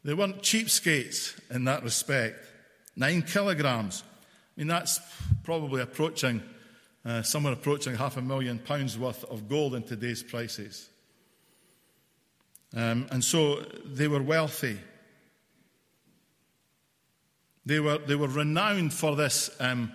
they 0.04 0.14
weren't 0.14 0.44
cheapskates 0.44 1.40
in 1.50 1.64
that 1.64 1.82
respect. 1.82 2.46
Nine 2.96 3.24
kilograms. 3.24 4.04
I 4.06 4.62
mean, 4.62 4.68
that's 4.68 5.00
probably 5.44 5.82
approaching, 5.82 6.44
uh, 7.04 7.24
somewhere 7.24 7.54
approaching 7.54 7.96
half 7.96 8.16
a 8.18 8.22
million 8.22 8.60
pounds 8.60 8.96
worth 8.96 9.24
of 9.24 9.50
gold 9.50 9.74
in 9.74 9.82
today's 9.82 10.22
prices. 10.22 10.88
Um, 12.78 13.08
and 13.12 13.24
so 13.24 13.66
they 13.86 14.08
were 14.08 14.22
wealthy. 14.22 14.78
They 17.66 17.80
were, 17.80 17.98
they 17.98 18.16
were 18.16 18.28
renowned 18.28 18.94
for 18.94 19.16
this 19.16 19.50
um, 19.60 19.92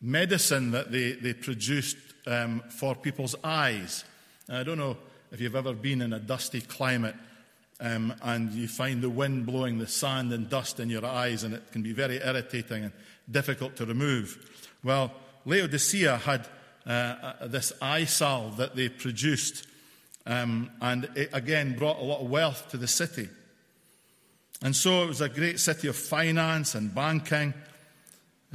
medicine 0.00 0.70
that 0.72 0.92
they, 0.92 1.12
they 1.12 1.32
produced 1.32 1.96
um, 2.26 2.62
for 2.68 2.94
people's 2.94 3.34
eyes. 3.42 4.04
I 4.48 4.62
don't 4.62 4.78
know 4.78 4.96
if 5.32 5.40
you've 5.40 5.56
ever 5.56 5.72
been 5.72 6.02
in 6.02 6.12
a 6.12 6.20
dusty 6.20 6.60
climate 6.60 7.16
um, 7.80 8.14
and 8.22 8.52
you 8.52 8.68
find 8.68 9.02
the 9.02 9.10
wind 9.10 9.46
blowing 9.46 9.78
the 9.78 9.88
sand 9.88 10.32
and 10.32 10.48
dust 10.48 10.78
in 10.78 10.90
your 10.90 11.04
eyes, 11.04 11.42
and 11.42 11.54
it 11.54 11.72
can 11.72 11.82
be 11.82 11.92
very 11.92 12.20
irritating. 12.22 12.84
And 12.84 12.92
difficult 13.30 13.76
to 13.76 13.86
remove. 13.86 14.38
Well, 14.84 15.12
Laodicea 15.44 16.16
had 16.18 16.46
uh, 16.86 16.90
uh, 16.90 17.46
this 17.48 17.72
eye 17.82 18.04
salve 18.04 18.56
that 18.58 18.76
they 18.76 18.88
produced, 18.88 19.66
um, 20.26 20.70
and 20.80 21.08
it 21.14 21.30
again 21.32 21.76
brought 21.76 21.98
a 21.98 22.04
lot 22.04 22.20
of 22.20 22.28
wealth 22.28 22.68
to 22.70 22.76
the 22.76 22.88
city. 22.88 23.28
And 24.62 24.74
so 24.74 25.02
it 25.02 25.06
was 25.06 25.20
a 25.20 25.28
great 25.28 25.60
city 25.60 25.88
of 25.88 25.96
finance 25.96 26.74
and 26.74 26.94
banking. 26.94 27.54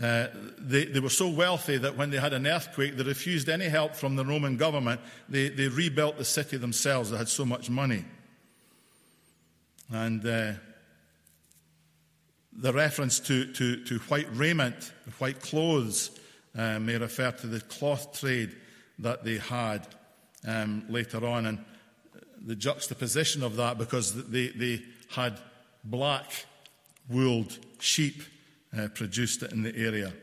Uh, 0.01 0.27
they, 0.57 0.85
they, 0.85 0.99
were 0.99 1.09
so 1.09 1.29
wealthy 1.29 1.77
that 1.77 1.95
when 1.95 2.09
they 2.09 2.17
had 2.17 2.33
an 2.33 2.47
earthquake, 2.47 2.97
they 2.97 3.03
refused 3.03 3.49
any 3.49 3.65
help 3.65 3.95
from 3.95 4.15
the 4.15 4.25
Roman 4.25 4.57
government. 4.57 4.99
They, 5.29 5.49
they 5.49 5.67
rebuilt 5.67 6.17
the 6.17 6.25
city 6.25 6.57
themselves. 6.57 7.11
They 7.11 7.17
had 7.17 7.29
so 7.29 7.45
much 7.45 7.69
money. 7.69 8.05
And 9.91 10.25
uh, 10.25 10.53
the 12.53 12.73
reference 12.73 13.19
to, 13.21 13.51
to, 13.53 13.83
to 13.83 13.99
white 13.99 14.27
raiment, 14.31 14.91
white 15.19 15.41
clothes, 15.41 16.11
uh, 16.57 16.79
may 16.79 16.97
refer 16.97 17.31
to 17.31 17.47
the 17.47 17.61
cloth 17.61 18.19
trade 18.19 18.55
that 18.99 19.23
they 19.23 19.37
had 19.37 19.87
um, 20.47 20.85
later 20.89 21.25
on, 21.25 21.45
and 21.45 21.65
the 22.45 22.55
juxtaposition 22.55 23.43
of 23.43 23.55
that 23.55 23.77
because 23.77 24.29
they, 24.29 24.47
they 24.49 24.81
had 25.09 25.39
black 25.83 26.45
wooled 27.09 27.57
sheep 27.79 28.23
uh, 28.77 28.87
produced 28.93 29.43
in 29.43 29.63
the 29.63 29.75
area. 29.75 30.13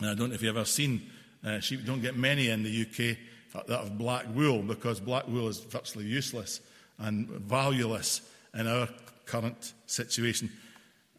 And 0.00 0.10
I 0.10 0.14
don't 0.14 0.28
know 0.28 0.34
if 0.34 0.42
you've 0.42 0.56
ever 0.56 0.64
seen 0.64 1.10
uh, 1.44 1.60
sheep, 1.60 1.84
don't 1.84 2.02
get 2.02 2.16
many 2.16 2.48
in 2.48 2.62
the 2.62 2.82
UK 2.82 3.16
that 3.66 3.80
have 3.80 3.96
black 3.96 4.26
wool 4.34 4.62
because 4.62 5.00
black 5.00 5.26
wool 5.28 5.48
is 5.48 5.60
virtually 5.60 6.04
useless 6.04 6.60
and 6.98 7.28
valueless 7.28 8.20
in 8.54 8.66
our 8.66 8.88
current 9.24 9.72
situation. 9.86 10.50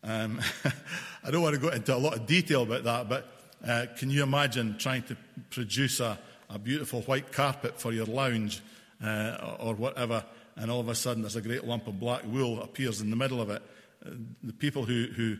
Um, 0.04 0.42
I 1.24 1.32
don't 1.32 1.42
want 1.42 1.56
to 1.56 1.62
go 1.62 1.70
into 1.70 1.96
a 1.96 1.98
lot 1.98 2.14
of 2.14 2.28
detail 2.28 2.64
about 2.64 2.84
that, 2.84 3.10
but 3.10 3.32
uh, 3.68 3.86
can 3.98 4.10
you 4.10 4.22
imagine 4.22 4.78
trying 4.78 5.04
to 5.04 5.18
produce 5.50 6.00
a, 6.00 6.20
a 6.50 6.60
beautiful 6.60 7.02
white 7.04 7.32
carpet 7.32 7.80
for 7.80 7.92
your 7.92 8.06
lounge 8.06 8.62
uh, 9.04 9.56
or 9.60 9.76
whatever, 9.76 10.24
and 10.56 10.72
all 10.72 10.80
of 10.80 10.90
a 10.90 10.96
sudden 10.96 11.22
there's 11.22 11.36
a 11.36 11.42
great 11.42 11.66
lump 11.66 11.88
of 11.88 12.00
black 12.00 12.24
wool 12.26 12.62
appears 12.62 13.02
in 13.02 13.10
the 13.10 13.16
middle 13.16 13.42
of 13.42 13.50
it? 13.50 13.62
Uh, 14.06 14.12
the 14.44 14.54
people 14.54 14.86
who, 14.86 15.08
who 15.16 15.38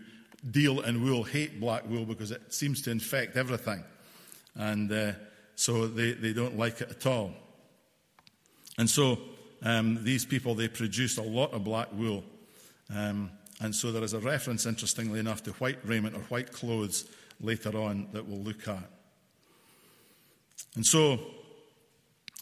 deal 0.52 0.82
in 0.82 1.04
wool 1.04 1.24
hate 1.24 1.60
black 1.60 1.88
wool 1.90 2.06
because 2.06 2.32
it 2.32 2.54
seems 2.54 2.82
to 2.84 2.92
infect 2.92 3.38
everything. 3.38 3.84
And 4.56 4.92
uh, 4.92 5.14
so 5.56 5.88
they, 5.88 6.14
they 6.14 6.34
don't 6.34 6.58
like 6.58 6.82
it 6.82 6.90
at 6.90 7.06
all. 7.06 7.32
And 8.78 8.90
so 8.90 9.20
um, 9.64 10.04
these 10.04 10.26
people, 10.26 10.56
they 10.56 10.68
produced 10.68 11.18
a 11.18 11.24
lot 11.24 11.54
of 11.54 11.64
black 11.64 11.88
wool. 11.94 12.24
Um, 12.94 13.32
and 13.60 13.76
so 13.76 13.92
there 13.92 14.04
is 14.04 14.14
a 14.14 14.20
reference, 14.20 14.66
interestingly 14.66 15.20
enough, 15.20 15.44
to 15.44 15.52
white 15.54 15.80
raiment 15.84 16.16
or 16.16 16.22
white 16.22 16.52
clothes 16.52 17.06
later 17.42 17.76
on 17.78 18.08
that 18.14 18.28
we'll 18.28 18.40
look 18.40 18.68
at. 18.68 18.90
And 20.76 20.86
so, 20.86 21.20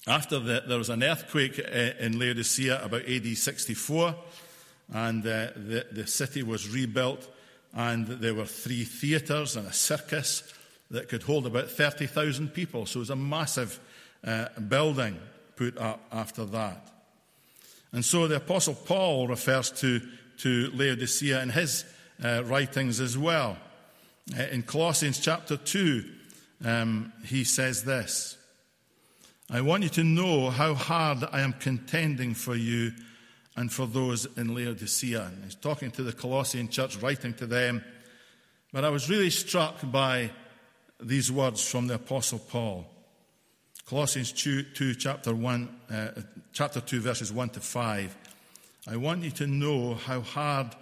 after 0.07 0.39
the, 0.39 0.63
there 0.67 0.77
was 0.77 0.89
an 0.89 1.03
earthquake 1.03 1.59
uh, 1.59 1.91
in 1.99 2.19
Laodicea 2.19 2.83
about 2.83 3.09
AD 3.09 3.37
64, 3.37 4.15
and 4.93 5.21
uh, 5.25 5.47
the, 5.55 5.85
the 5.91 6.07
city 6.07 6.43
was 6.43 6.69
rebuilt, 6.69 7.27
and 7.73 8.07
there 8.07 8.35
were 8.35 8.45
three 8.45 8.83
theatres 8.83 9.55
and 9.55 9.67
a 9.67 9.73
circus 9.73 10.53
that 10.91 11.09
could 11.09 11.23
hold 11.23 11.47
about 11.47 11.69
30,000 11.69 12.53
people. 12.53 12.85
So 12.85 12.99
it 12.99 13.01
was 13.01 13.09
a 13.09 13.15
massive 13.15 13.79
uh, 14.23 14.47
building 14.59 15.19
put 15.55 15.77
up 15.77 16.01
after 16.11 16.45
that. 16.45 16.87
And 17.91 18.03
so 18.03 18.27
the 18.27 18.37
Apostle 18.37 18.75
Paul 18.75 19.27
refers 19.27 19.71
to, 19.71 20.01
to 20.39 20.69
Laodicea 20.73 21.41
in 21.41 21.49
his 21.49 21.85
uh, 22.23 22.43
writings 22.45 22.99
as 22.99 23.17
well. 23.17 23.57
Uh, 24.37 24.43
in 24.43 24.63
Colossians 24.63 25.19
chapter 25.19 25.57
2, 25.57 26.03
um, 26.63 27.11
he 27.25 27.43
says 27.43 27.83
this 27.83 28.37
I 29.49 29.61
want 29.61 29.83
you 29.83 29.89
to 29.89 30.03
know 30.03 30.49
how 30.49 30.73
hard 30.73 31.23
I 31.31 31.41
am 31.41 31.53
contending 31.53 32.33
for 32.33 32.55
you 32.55 32.93
and 33.55 33.71
for 33.71 33.85
those 33.85 34.25
in 34.37 34.55
Laodicea. 34.55 35.23
And 35.23 35.43
he's 35.43 35.55
talking 35.55 35.91
to 35.91 36.03
the 36.03 36.11
Colossian 36.11 36.67
church, 36.67 36.97
writing 36.97 37.33
to 37.35 37.45
them. 37.45 37.83
But 38.73 38.83
I 38.83 38.89
was 38.89 39.09
really 39.09 39.29
struck 39.29 39.79
by 39.91 40.31
these 40.99 41.31
words 41.31 41.67
from 41.67 41.87
the 41.87 41.95
Apostle 41.95 42.39
Paul. 42.39 42.87
Colossians 43.87 44.31
2, 44.31 44.63
2 44.73 44.95
chapter, 44.95 45.33
1, 45.35 45.79
uh, 45.91 46.07
chapter 46.51 46.81
2, 46.81 46.99
verses 47.01 47.31
1 47.31 47.49
to 47.49 47.59
5. 47.59 48.17
I 48.87 48.97
want 48.97 49.23
you 49.23 49.31
to 49.31 49.47
know 49.47 49.93
how 49.93 50.21
hard 50.21 50.75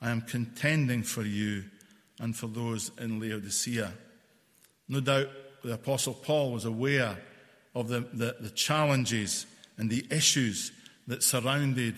I 0.00 0.10
am 0.10 0.20
contending 0.20 1.02
for 1.02 1.22
you 1.22 1.64
and 2.20 2.36
for 2.36 2.46
those 2.46 2.92
in 2.98 3.20
Laodicea. 3.20 3.92
No 4.88 5.00
doubt 5.00 5.28
the 5.64 5.74
Apostle 5.74 6.14
Paul 6.14 6.52
was 6.52 6.64
aware 6.64 7.18
of 7.74 7.88
the, 7.88 8.00
the, 8.12 8.36
the 8.40 8.50
challenges 8.50 9.46
and 9.76 9.90
the 9.90 10.06
issues 10.10 10.72
that 11.06 11.22
surrounded 11.22 11.94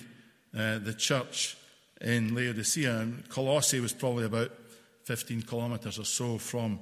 uh, 0.57 0.79
the 0.79 0.94
church 0.94 1.57
in 2.01 2.35
Laodicea. 2.35 2.98
And 2.98 3.29
Colossae 3.29 3.81
was 3.81 3.92
probably 3.92 4.24
about 4.24 4.53
15 5.05 5.42
kilometres 5.42 5.98
or 5.98 6.05
so 6.05 6.38
from, 6.38 6.81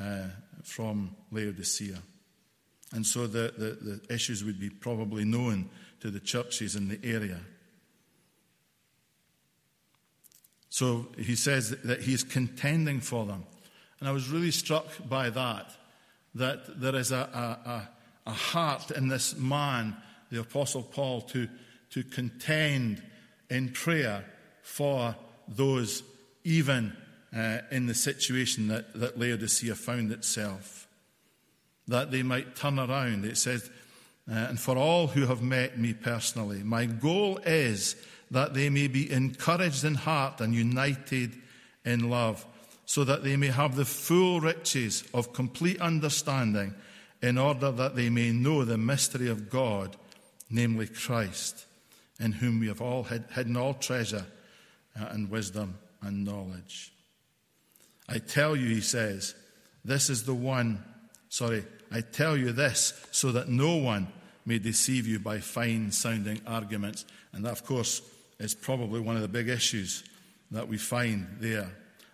uh, 0.00 0.28
from 0.62 1.14
Laodicea. 1.30 1.98
And 2.92 3.06
so 3.06 3.26
the, 3.26 3.52
the, 3.56 3.98
the 4.06 4.14
issues 4.14 4.42
would 4.44 4.58
be 4.58 4.70
probably 4.70 5.24
known 5.24 5.68
to 6.00 6.10
the 6.10 6.20
churches 6.20 6.76
in 6.76 6.88
the 6.88 6.98
area. 7.04 7.38
So 10.68 11.08
he 11.18 11.34
says 11.34 11.70
that 11.70 12.02
he's 12.02 12.24
contending 12.24 13.00
for 13.00 13.26
them. 13.26 13.44
And 14.00 14.08
I 14.08 14.12
was 14.12 14.28
really 14.28 14.50
struck 14.50 14.86
by 15.08 15.30
that, 15.30 15.70
that 16.34 16.80
there 16.80 16.96
is 16.96 17.12
a, 17.12 17.88
a, 18.26 18.30
a 18.30 18.32
heart 18.32 18.90
in 18.90 19.08
this 19.08 19.36
man, 19.36 19.96
the 20.30 20.40
Apostle 20.40 20.82
Paul, 20.82 21.20
to, 21.22 21.48
to 21.90 22.02
contend 22.02 23.02
in 23.50 23.68
prayer 23.70 24.24
for 24.62 25.14
those 25.48 26.02
even 26.44 26.96
uh, 27.36 27.58
in 27.70 27.86
the 27.86 27.94
situation 27.94 28.68
that, 28.68 28.92
that 28.94 29.18
Laodicea 29.18 29.74
found 29.74 30.12
itself, 30.12 30.88
that 31.88 32.10
they 32.10 32.22
might 32.22 32.56
turn 32.56 32.78
around. 32.78 33.24
It 33.24 33.36
says, 33.36 33.70
uh, 34.30 34.34
and 34.34 34.60
for 34.60 34.76
all 34.76 35.08
who 35.08 35.26
have 35.26 35.42
met 35.42 35.78
me 35.78 35.92
personally, 35.92 36.62
my 36.62 36.86
goal 36.86 37.38
is 37.44 37.96
that 38.30 38.54
they 38.54 38.70
may 38.70 38.86
be 38.86 39.10
encouraged 39.10 39.84
in 39.84 39.94
heart 39.94 40.40
and 40.40 40.54
united 40.54 41.36
in 41.84 42.08
love, 42.10 42.46
so 42.90 43.04
that 43.04 43.22
they 43.22 43.36
may 43.36 43.46
have 43.46 43.76
the 43.76 43.84
full 43.84 44.40
riches 44.40 45.04
of 45.14 45.32
complete 45.32 45.80
understanding, 45.80 46.74
in 47.22 47.38
order 47.38 47.70
that 47.70 47.94
they 47.94 48.10
may 48.10 48.32
know 48.32 48.64
the 48.64 48.76
mystery 48.76 49.28
of 49.28 49.48
God, 49.48 49.96
namely 50.50 50.88
Christ, 50.88 51.66
in 52.18 52.32
whom 52.32 52.58
we 52.58 52.66
have 52.66 52.80
all 52.80 53.04
hidden 53.04 53.56
all 53.56 53.74
treasure 53.74 54.26
uh, 55.00 55.06
and 55.10 55.30
wisdom 55.30 55.78
and 56.02 56.24
knowledge. 56.24 56.92
I 58.08 58.18
tell 58.18 58.56
you, 58.56 58.66
he 58.74 58.80
says, 58.80 59.36
this 59.84 60.10
is 60.10 60.24
the 60.24 60.34
one, 60.34 60.82
sorry, 61.28 61.64
I 61.92 62.00
tell 62.00 62.36
you 62.36 62.50
this 62.50 63.06
so 63.12 63.30
that 63.30 63.48
no 63.48 63.76
one 63.76 64.08
may 64.44 64.58
deceive 64.58 65.06
you 65.06 65.20
by 65.20 65.38
fine 65.38 65.92
sounding 65.92 66.40
arguments. 66.44 67.04
And 67.32 67.44
that, 67.44 67.52
of 67.52 67.64
course, 67.64 68.02
is 68.40 68.52
probably 68.52 68.98
one 68.98 69.14
of 69.14 69.22
the 69.22 69.28
big 69.28 69.48
issues 69.48 70.02
that 70.50 70.66
we 70.66 70.76
find 70.76 71.28
there. 71.38 71.70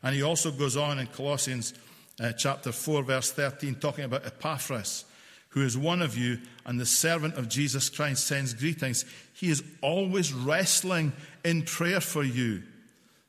And 0.07 0.15
he 0.15 0.23
also 0.23 0.53
goes 0.53 0.77
on 0.77 1.01
in 1.01 1.09
Colossians 1.09 1.75
uh, 2.21 2.31
chapter 2.31 2.71
4, 2.71 3.03
verse 3.03 3.33
13, 3.33 3.75
talking 3.75 4.05
about 4.05 4.25
Epaphras, 4.25 5.05
who 5.49 5.63
is 5.63 5.77
one 5.77 6.01
of 6.01 6.17
you 6.17 6.39
and 6.65 6.79
the 6.79 6.87
servant 6.87 7.35
of 7.35 7.49
Jesus 7.49 7.91
Christ, 7.91 8.25
sends 8.25 8.55
greetings. 8.55 9.05
He 9.33 9.51
is 9.51 9.65
always 9.83 10.33
wrestling 10.33 11.13
in 11.45 11.65
prayer 11.65 12.01
for 12.01 12.23
you, 12.23 12.63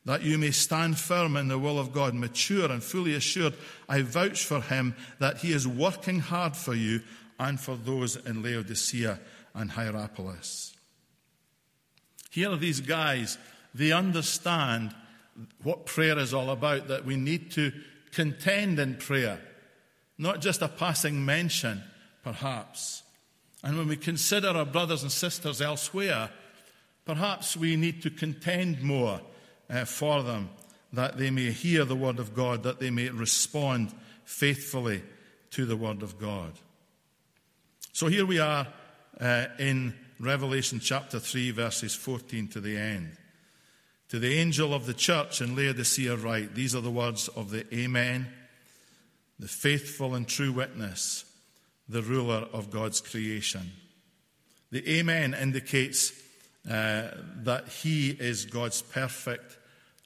that 0.05 0.21
you 0.21 0.37
may 0.37 0.51
stand 0.51 0.99
firm 0.99 1.35
in 1.35 1.47
the 1.47 1.57
will 1.57 1.79
of 1.79 1.93
God, 1.93 2.13
mature 2.13 2.71
and 2.71 2.83
fully 2.83 3.15
assured. 3.15 3.55
I 3.89 4.03
vouch 4.03 4.45
for 4.45 4.61
him 4.61 4.95
that 5.17 5.37
he 5.37 5.53
is 5.53 5.67
working 5.67 6.19
hard 6.19 6.55
for 6.55 6.75
you 6.75 7.01
and 7.39 7.59
for 7.59 7.75
those 7.75 8.17
in 8.17 8.43
Laodicea 8.43 9.19
and 9.55 9.71
Hierapolis. 9.71 10.75
Here 12.29 12.51
are 12.51 12.55
these 12.55 12.81
guys, 12.81 13.39
they 13.73 13.91
understand 13.91 14.93
what 15.63 15.85
prayer 15.85 16.17
is 16.17 16.33
all 16.33 16.49
about, 16.49 16.87
that 16.87 17.05
we 17.05 17.15
need 17.15 17.51
to 17.51 17.71
contend 18.11 18.79
in 18.79 18.95
prayer, 18.95 19.39
not 20.17 20.41
just 20.41 20.61
a 20.61 20.67
passing 20.67 21.23
mention, 21.25 21.83
perhaps. 22.23 23.03
And 23.63 23.77
when 23.77 23.87
we 23.87 23.97
consider 23.97 24.49
our 24.49 24.65
brothers 24.65 25.03
and 25.03 25.11
sisters 25.11 25.61
elsewhere, 25.61 26.29
perhaps 27.05 27.55
we 27.55 27.75
need 27.75 28.01
to 28.03 28.09
contend 28.09 28.81
more 28.81 29.21
uh, 29.69 29.85
for 29.85 30.23
them, 30.23 30.49
that 30.93 31.17
they 31.17 31.29
may 31.29 31.51
hear 31.51 31.85
the 31.85 31.95
word 31.95 32.19
of 32.19 32.33
God, 32.33 32.63
that 32.63 32.79
they 32.79 32.89
may 32.89 33.09
respond 33.09 33.93
faithfully 34.23 35.03
to 35.51 35.65
the 35.65 35.77
word 35.77 36.01
of 36.03 36.19
God. 36.19 36.53
So 37.93 38.07
here 38.07 38.25
we 38.25 38.39
are 38.39 38.67
uh, 39.19 39.45
in 39.57 39.93
Revelation 40.19 40.79
chapter 40.79 41.19
3, 41.19 41.51
verses 41.51 41.95
14 41.95 42.47
to 42.49 42.59
the 42.59 42.77
end. 42.77 43.17
To 44.09 44.19
the 44.19 44.37
angel 44.37 44.73
of 44.73 44.85
the 44.85 44.93
church 44.93 45.41
in 45.41 45.55
Laodicea, 45.55 46.15
write 46.15 46.55
These 46.55 46.75
are 46.75 46.81
the 46.81 46.91
words 46.91 47.27
of 47.29 47.49
the 47.49 47.65
Amen, 47.75 48.27
the 49.37 49.47
faithful 49.47 50.15
and 50.15 50.27
true 50.27 50.51
witness, 50.51 51.25
the 51.89 52.01
ruler 52.01 52.47
of 52.53 52.71
God's 52.71 53.01
creation. 53.01 53.71
The 54.71 54.99
Amen 54.99 55.33
indicates 55.33 56.11
uh, 56.69 57.09
that 57.43 57.67
He 57.67 58.09
is 58.09 58.45
God's 58.45 58.81
perfect 58.81 59.57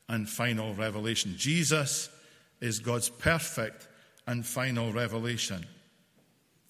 and 0.08 0.28
final 0.28 0.74
revelation. 0.74 1.36
Jesus 1.38 2.10
is 2.60 2.80
God's 2.80 3.10
perfect 3.10 3.88
and 4.28 4.46
final 4.46 4.92
revelation. 4.92 5.66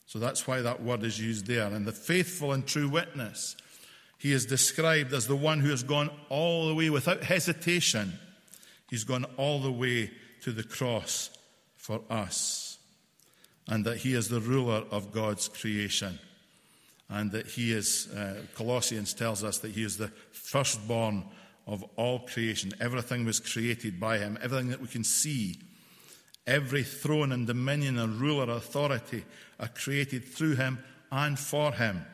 So 0.06 0.20
that's 0.20 0.48
why 0.48 0.62
that 0.62 0.84
word 0.84 1.04
is 1.04 1.20
used 1.20 1.48
there. 1.48 1.68
And 1.68 1.86
the 1.86 1.92
faithful 1.92 2.52
and 2.52 2.66
true 2.66 2.90
witness, 2.90 3.56
he 4.22 4.32
is 4.32 4.46
described 4.46 5.14
as 5.14 5.28
the 5.28 5.36
one 5.36 5.60
who 5.60 5.70
has 5.72 5.84
gone 5.84 6.12
all 6.30 6.68
the 6.68 6.76
way 6.76 6.90
without 6.90 7.24
hesitation. 7.24 8.14
He's 8.90 9.04
gone 9.04 9.26
all 9.38 9.60
the 9.60 9.72
way 9.72 10.12
to 10.42 10.52
the 10.52 10.64
cross 10.64 11.30
for 11.76 12.02
us. 12.10 12.78
And 13.68 13.86
that 13.86 13.98
he 13.98 14.14
is 14.14 14.30
the 14.30 14.42
ruler 14.42 14.84
of 14.92 15.12
God's 15.12 15.48
creation. 15.48 16.20
And 17.10 17.32
that 17.32 17.48
he 17.48 17.74
is, 17.74 18.10
uh, 18.12 18.42
Colossians 18.54 19.14
tells 19.14 19.44
us 19.44 19.58
that 19.60 19.72
he 19.72 19.84
is 19.84 19.98
the 19.98 20.12
firstborn 20.32 21.24
of 21.66 21.84
all 21.96 22.20
creation. 22.20 22.74
Everything 22.80 23.26
was 23.26 23.40
created 23.40 24.00
by 24.00 24.18
him, 24.20 24.38
everything 24.42 24.70
that 24.70 24.82
we 24.82 24.88
can 24.88 25.04
see 25.04 25.58
Every 26.48 26.84
throne 26.84 27.32
and 27.32 27.46
dominion 27.46 28.00
and 28.00 28.20
ruler 28.20 28.52
authority 28.52 29.24
are 29.60 29.68
created 29.68 30.26
through 30.26 30.56
him 30.56 30.80
and 31.12 31.38
for 31.38 31.72
him. 31.72 32.06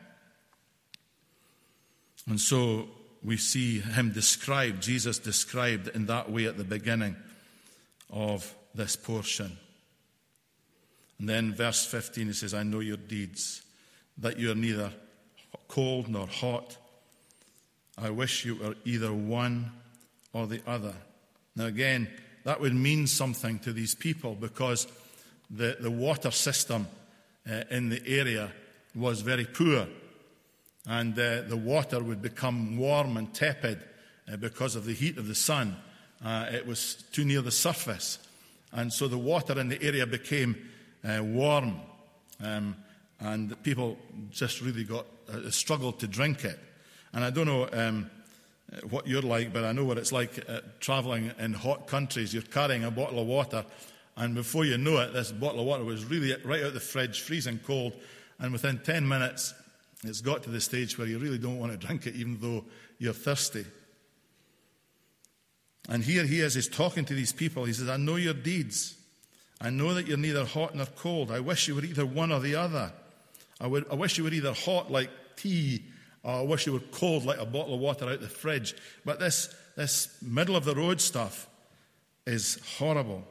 And 2.28 2.40
so 2.40 2.88
we 3.22 3.36
see 3.36 3.80
him 3.80 4.12
described, 4.12 4.82
Jesus 4.82 5.18
described 5.18 5.88
in 5.88 6.06
that 6.06 6.30
way 6.30 6.46
at 6.46 6.56
the 6.56 6.64
beginning 6.64 7.16
of 8.10 8.54
this 8.74 8.96
portion. 8.96 9.56
And 11.18 11.28
then 11.28 11.54
verse 11.54 11.84
15 11.86 12.28
he 12.28 12.32
says, 12.32 12.54
I 12.54 12.62
know 12.62 12.80
your 12.80 12.96
deeds, 12.96 13.62
that 14.18 14.38
you 14.38 14.52
are 14.52 14.54
neither 14.54 14.92
cold 15.68 16.08
nor 16.08 16.26
hot. 16.26 16.76
I 17.96 18.10
wish 18.10 18.44
you 18.44 18.56
were 18.56 18.76
either 18.84 19.12
one 19.12 19.72
or 20.32 20.46
the 20.46 20.60
other. 20.66 20.94
Now, 21.56 21.66
again, 21.66 22.08
that 22.44 22.60
would 22.60 22.74
mean 22.74 23.06
something 23.06 23.58
to 23.60 23.72
these 23.72 23.94
people 23.94 24.34
because 24.34 24.86
the, 25.50 25.76
the 25.80 25.90
water 25.90 26.30
system 26.30 26.86
uh, 27.50 27.64
in 27.70 27.88
the 27.88 28.02
area 28.06 28.52
was 28.94 29.22
very 29.22 29.44
poor. 29.44 29.88
And 30.88 31.12
uh, 31.18 31.42
the 31.42 31.56
water 31.56 32.02
would 32.02 32.22
become 32.22 32.78
warm 32.78 33.18
and 33.18 33.32
tepid 33.34 33.84
uh, 34.32 34.36
because 34.36 34.74
of 34.74 34.86
the 34.86 34.94
heat 34.94 35.18
of 35.18 35.28
the 35.28 35.34
sun. 35.34 35.76
Uh, 36.24 36.46
it 36.50 36.66
was 36.66 37.04
too 37.12 37.26
near 37.26 37.42
the 37.42 37.50
surface. 37.50 38.18
And 38.72 38.90
so 38.90 39.06
the 39.06 39.18
water 39.18 39.60
in 39.60 39.68
the 39.68 39.80
area 39.82 40.06
became 40.06 40.56
uh, 41.04 41.22
warm. 41.22 41.76
Um, 42.42 42.74
and 43.20 43.62
people 43.62 43.98
just 44.30 44.62
really 44.62 44.84
got 44.84 45.04
uh, 45.30 45.50
struggled 45.50 46.00
to 46.00 46.06
drink 46.06 46.44
it. 46.44 46.58
And 47.12 47.22
I 47.22 47.30
don't 47.30 47.46
know 47.46 47.68
um, 47.70 48.10
what 48.88 49.06
you're 49.06 49.22
like, 49.22 49.52
but 49.52 49.64
I 49.64 49.72
know 49.72 49.84
what 49.84 49.98
it's 49.98 50.12
like 50.12 50.44
traveling 50.80 51.32
in 51.38 51.52
hot 51.52 51.86
countries. 51.86 52.32
You're 52.32 52.42
carrying 52.42 52.84
a 52.84 52.90
bottle 52.90 53.18
of 53.18 53.26
water, 53.26 53.64
and 54.16 54.34
before 54.34 54.64
you 54.64 54.76
know 54.76 54.98
it, 54.98 55.12
this 55.12 55.32
bottle 55.32 55.60
of 55.60 55.66
water 55.66 55.84
was 55.84 56.04
really 56.04 56.34
right 56.44 56.60
out 56.60 56.68
of 56.68 56.74
the 56.74 56.80
fridge, 56.80 57.22
freezing 57.22 57.60
cold, 57.64 57.94
and 58.38 58.52
within 58.52 58.78
10 58.78 59.06
minutes, 59.06 59.54
it's 60.04 60.20
got 60.20 60.42
to 60.44 60.50
the 60.50 60.60
stage 60.60 60.96
where 60.96 61.06
you 61.06 61.18
really 61.18 61.38
don't 61.38 61.58
want 61.58 61.72
to 61.72 61.86
drink 61.86 62.06
it, 62.06 62.14
even 62.14 62.38
though 62.40 62.64
you're 62.98 63.12
thirsty. 63.12 63.64
And 65.88 66.04
here 66.04 66.24
he 66.24 66.40
is, 66.40 66.54
he's 66.54 66.68
talking 66.68 67.04
to 67.06 67.14
these 67.14 67.32
people. 67.32 67.64
He 67.64 67.72
says, 67.72 67.88
I 67.88 67.96
know 67.96 68.16
your 68.16 68.34
deeds. 68.34 68.96
I 69.60 69.70
know 69.70 69.94
that 69.94 70.06
you're 70.06 70.18
neither 70.18 70.44
hot 70.44 70.74
nor 70.74 70.86
cold. 70.86 71.32
I 71.32 71.40
wish 71.40 71.66
you 71.66 71.74
were 71.74 71.84
either 71.84 72.06
one 72.06 72.30
or 72.30 72.40
the 72.40 72.54
other. 72.54 72.92
I, 73.60 73.66
would, 73.66 73.86
I 73.90 73.94
wish 73.94 74.18
you 74.18 74.24
were 74.24 74.30
either 74.30 74.52
hot 74.52 74.90
like 74.90 75.10
tea 75.36 75.84
or 76.22 76.32
I 76.32 76.42
wish 76.42 76.66
you 76.66 76.74
were 76.74 76.80
cold 76.92 77.24
like 77.24 77.38
a 77.38 77.46
bottle 77.46 77.74
of 77.74 77.80
water 77.80 78.08
out 78.08 78.20
the 78.20 78.28
fridge. 78.28 78.74
But 79.04 79.18
this, 79.18 79.52
this 79.76 80.16
middle 80.22 80.56
of 80.56 80.64
the 80.64 80.74
road 80.74 81.00
stuff 81.00 81.48
is 82.26 82.58
horrible. 82.78 83.24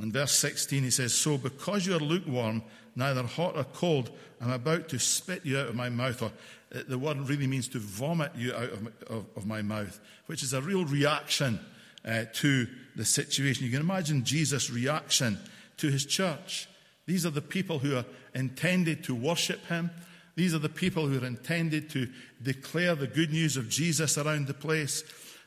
In 0.00 0.12
verse 0.12 0.32
16, 0.32 0.84
he 0.84 0.90
says, 0.90 1.12
So 1.12 1.38
because 1.38 1.86
you 1.86 1.96
are 1.96 2.00
lukewarm, 2.00 2.62
neither 2.94 3.24
hot 3.24 3.56
or 3.56 3.64
cold, 3.64 4.10
I'm 4.40 4.52
about 4.52 4.88
to 4.90 4.98
spit 4.98 5.44
you 5.44 5.58
out 5.58 5.68
of 5.68 5.74
my 5.74 5.88
mouth. 5.88 6.22
Or 6.22 6.30
uh, 6.74 6.82
the 6.88 6.98
word 6.98 7.18
really 7.28 7.46
means 7.46 7.68
to 7.68 7.78
vomit 7.78 8.32
you 8.36 8.54
out 8.54 8.70
of, 8.70 8.86
of, 9.08 9.26
of 9.36 9.46
my 9.46 9.62
mouth, 9.62 9.98
which 10.26 10.42
is 10.42 10.52
a 10.52 10.62
real 10.62 10.84
reaction 10.84 11.58
uh, 12.04 12.24
to 12.34 12.68
the 12.94 13.04
situation. 13.04 13.64
You 13.64 13.72
can 13.72 13.80
imagine 13.80 14.24
Jesus' 14.24 14.70
reaction 14.70 15.38
to 15.78 15.90
his 15.90 16.04
church. 16.04 16.68
These 17.06 17.24
are 17.24 17.30
the 17.30 17.40
people 17.40 17.78
who 17.78 17.96
are 17.96 18.04
intended 18.34 19.04
to 19.04 19.14
worship 19.14 19.64
him. 19.66 19.90
These 20.36 20.54
are 20.54 20.58
the 20.58 20.68
people 20.68 21.06
who 21.06 21.20
are 21.20 21.26
intended 21.26 21.90
to 21.90 22.08
declare 22.42 22.94
the 22.94 23.06
good 23.06 23.32
news 23.32 23.56
of 23.56 23.68
Jesus 23.68 24.18
around 24.18 24.46
the 24.46 24.54
place. 24.54 25.02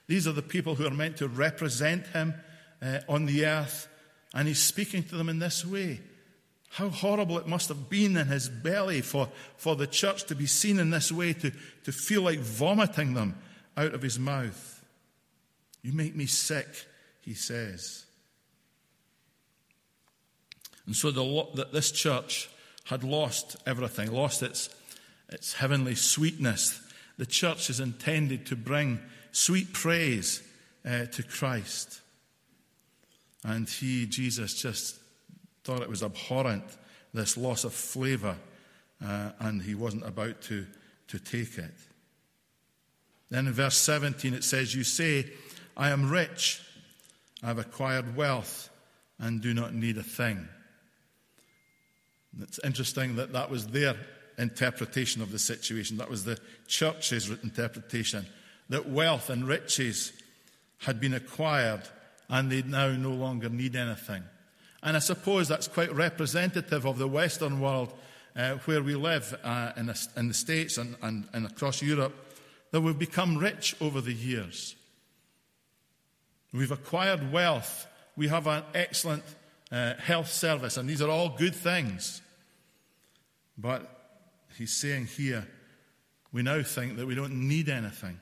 These 0.08 0.28
are 0.28 0.34
the 0.34 0.42
people 0.42 0.76
who 0.76 0.86
are 0.86 0.92
meant 0.92 1.18
to 1.18 1.28
represent 1.28 2.08
him 2.08 2.34
uh, 2.82 3.00
on 3.08 3.26
the 3.26 3.46
earth. 3.46 3.88
And 4.34 4.48
he's 4.48 4.62
speaking 4.62 5.04
to 5.04 5.16
them 5.16 5.30
in 5.30 5.40
this 5.40 5.66
way. 5.66 6.00
How 6.70 6.88
horrible 6.90 7.38
it 7.38 7.48
must 7.48 7.68
have 7.68 7.90
been 7.90 8.16
in 8.16 8.28
his 8.28 8.48
belly 8.48 9.02
for, 9.02 9.28
for 9.58 9.76
the 9.76 9.88
church 9.88 10.24
to 10.26 10.36
be 10.36 10.46
seen 10.46 10.80
in 10.80 10.90
this 10.90 11.12
way, 11.12 11.34
to, 11.34 11.52
to 11.84 11.92
feel 11.92 12.22
like 12.22 12.40
vomiting 12.40 13.14
them 13.14 13.38
out 13.76 13.94
of 13.94 14.02
his 14.02 14.18
mouth. 14.18 14.86
You 15.82 15.92
make 15.92 16.16
me 16.16 16.28
sick, 16.28 16.68
he 17.22 17.34
says. 17.34 18.06
And 20.86 20.96
so 20.96 21.12
the, 21.12 21.68
this 21.74 21.92
church 21.92 22.50
had 22.86 23.04
lost 23.04 23.58
everything, 23.66 24.12
lost 24.12 24.42
its, 24.42 24.70
its 25.30 25.54
heavenly 25.54 25.96
sweetness. 25.96 26.82
The 27.18 27.26
church 27.26 27.70
is 27.70 27.80
intended 27.80 28.46
to 28.48 28.56
bring 28.56 29.00
sweet 29.32 29.74
praise 29.74 30.42
uh, 30.86 31.06
to 31.06 31.24
Christ. 31.24 32.02
And 33.44 33.68
he, 33.68 34.06
Jesus, 34.06 34.54
just 34.54 35.00
thought 35.64 35.82
it 35.82 35.90
was 35.90 36.04
abhorrent, 36.04 36.64
this 37.14 37.38
loss 37.38 37.64
of 37.64 37.74
flavour, 37.74 38.36
uh, 39.04 39.32
and 39.40 39.62
he 39.62 39.76
wasn't 39.76 40.06
about 40.06 40.42
to, 40.44 40.66
to 41.08 41.20
take 41.20 41.58
it. 41.58 41.74
Then 43.30 43.48
in 43.48 43.54
verse 43.54 43.78
17 43.78 44.34
it 44.34 44.44
says, 44.44 44.76
You 44.76 44.84
say, 44.84 45.32
I 45.76 45.90
am 45.90 46.10
rich, 46.10 46.62
I 47.42 47.48
have 47.48 47.58
acquired 47.58 48.16
wealth, 48.16 48.70
and 49.20 49.42
do 49.42 49.54
not 49.54 49.74
need 49.74 49.98
a 49.98 50.04
thing. 50.04 50.48
It's 52.40 52.60
interesting 52.64 53.16
that 53.16 53.34
that 53.34 53.50
was 53.50 53.68
their 53.68 53.96
interpretation 54.38 55.22
of 55.22 55.32
the 55.32 55.40
situation. 55.40 55.98
That 55.98 56.10
was 56.10 56.24
the 56.24 56.40
church's 56.68 57.30
interpretation. 57.30 58.26
That 58.70 58.90
wealth 58.90 59.30
and 59.30 59.48
riches 59.48 60.14
had 60.80 61.00
been 61.00 61.14
acquired 61.14 61.82
and 62.32 62.50
they 62.50 62.64
now 62.64 62.88
no 62.94 63.12
longer 63.12 63.50
need 63.50 63.76
anything. 63.76 64.24
And 64.82 64.96
I 64.96 65.00
suppose 65.00 65.48
that's 65.48 65.68
quite 65.68 65.94
representative 65.94 66.86
of 66.86 66.98
the 66.98 67.08
Western 67.08 67.60
world 67.60 67.94
uh, 68.36 68.56
where 68.66 68.82
we 68.82 68.96
live 68.96 69.38
uh, 69.44 69.74
in, 69.76 69.88
the, 69.88 70.08
in, 70.16 70.30
the 70.30 70.34
States 70.34 70.78
and, 70.78 70.96
and, 71.02 71.28
and 71.34 71.46
across 71.46 71.82
Europe, 71.82 72.16
that 72.72 72.82
we've 72.82 72.98
become 72.98 73.38
rich 73.38 73.76
over 73.82 74.00
the 74.00 74.14
years. 74.14 74.76
We've 76.54 76.72
acquired 76.72 77.34
wealth. 77.34 77.86
We 78.16 78.30
have 78.30 78.48
an 78.48 78.64
excellent 78.74 79.24
uh, 79.70 79.96
health 79.96 80.32
service, 80.32 80.78
and 80.78 80.90
these 80.90 81.02
are 81.02 81.10
all 81.10 81.36
good 81.38 81.54
things. 81.54 82.22
But 83.58 83.90
he's 84.58 84.74
saying 84.74 85.08
here, 85.08 85.46
we 86.32 86.44
now 86.44 86.64
think 86.64 86.96
that 86.96 87.06
we 87.06 87.14
don't 87.14 87.48
need 87.50 87.68
anything. 87.68 88.21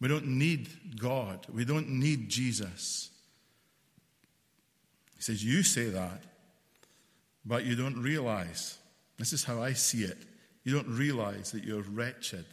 We 0.00 0.08
don't 0.08 0.26
need 0.26 0.98
God. 0.98 1.46
We 1.52 1.64
don't 1.64 1.88
need 1.88 2.28
Jesus. 2.28 3.10
He 5.16 5.22
says, 5.22 5.44
You 5.44 5.62
say 5.62 5.86
that, 5.90 6.22
but 7.44 7.64
you 7.64 7.74
don't 7.74 8.00
realize. 8.00 8.78
This 9.18 9.32
is 9.32 9.42
how 9.42 9.62
I 9.62 9.72
see 9.72 10.04
it. 10.04 10.18
You 10.62 10.74
don't 10.74 10.96
realize 10.96 11.50
that 11.52 11.64
you're 11.64 11.82
wretched, 11.82 12.44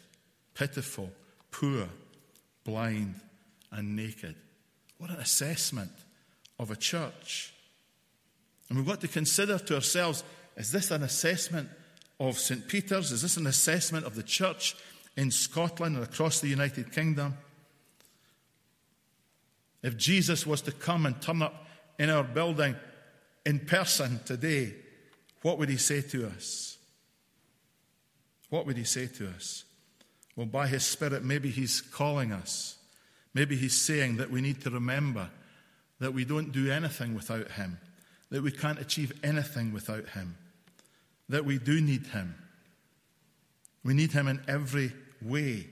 pitiful, 0.55 1.11
poor, 1.51 1.87
blind, 2.63 3.15
and 3.71 3.95
naked. 3.95 4.35
What 4.97 5.11
an 5.11 5.17
assessment 5.17 5.91
of 6.57 6.71
a 6.71 6.75
church. 6.75 7.53
And 8.69 8.77
we've 8.77 8.87
got 8.87 9.01
to 9.01 9.07
consider 9.07 9.59
to 9.59 9.75
ourselves 9.75 10.23
is 10.57 10.71
this 10.71 10.89
an 10.91 11.03
assessment 11.03 11.69
of 12.19 12.39
St. 12.39 12.67
Peter's? 12.67 13.11
Is 13.11 13.21
this 13.21 13.37
an 13.37 13.45
assessment 13.45 14.05
of 14.05 14.15
the 14.15 14.23
church 14.23 14.75
in 15.17 15.31
Scotland 15.31 15.95
and 15.95 16.03
across 16.03 16.39
the 16.39 16.47
United 16.47 16.91
Kingdom? 16.91 17.35
If 19.81 19.97
Jesus 19.97 20.45
was 20.45 20.61
to 20.63 20.71
come 20.71 21.05
and 21.05 21.21
turn 21.21 21.41
up 21.41 21.67
in 21.99 22.09
our 22.09 22.23
building 22.23 22.75
in 23.45 23.59
person 23.59 24.19
today, 24.25 24.73
what 25.41 25.59
would 25.59 25.69
he 25.69 25.77
say 25.77 26.01
to 26.01 26.27
us? 26.27 26.77
What 28.49 28.65
would 28.65 28.77
he 28.77 28.83
say 28.83 29.07
to 29.07 29.27
us? 29.29 29.63
Well, 30.35 30.47
by 30.47 30.67
his 30.67 30.85
Spirit, 30.85 31.23
maybe 31.23 31.49
he's 31.49 31.81
calling 31.81 32.31
us. 32.31 32.77
Maybe 33.33 33.55
he's 33.55 33.79
saying 33.79 34.17
that 34.17 34.31
we 34.31 34.41
need 34.41 34.61
to 34.61 34.69
remember 34.69 35.29
that 35.99 36.13
we 36.13 36.25
don't 36.25 36.51
do 36.51 36.71
anything 36.71 37.15
without 37.15 37.51
him, 37.51 37.77
that 38.31 38.43
we 38.43 38.51
can't 38.51 38.79
achieve 38.79 39.13
anything 39.23 39.71
without 39.71 40.09
him 40.09 40.37
that 41.29 41.45
we 41.45 41.57
do 41.57 41.81
need 41.81 42.07
Him. 42.07 42.35
We 43.83 43.93
need 43.93 44.11
Him 44.11 44.27
in 44.27 44.41
every 44.47 44.93
way. 45.25 45.67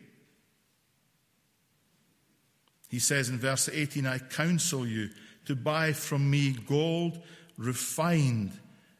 He 2.89 2.99
says 2.99 3.29
in 3.29 3.39
verse 3.39 3.69
18, 3.69 4.05
I 4.05 4.19
counsel 4.19 4.85
you 4.85 5.09
to 5.45 5.55
buy 5.55 5.93
from 5.93 6.29
me 6.29 6.51
gold 6.51 7.19
refined 7.57 8.51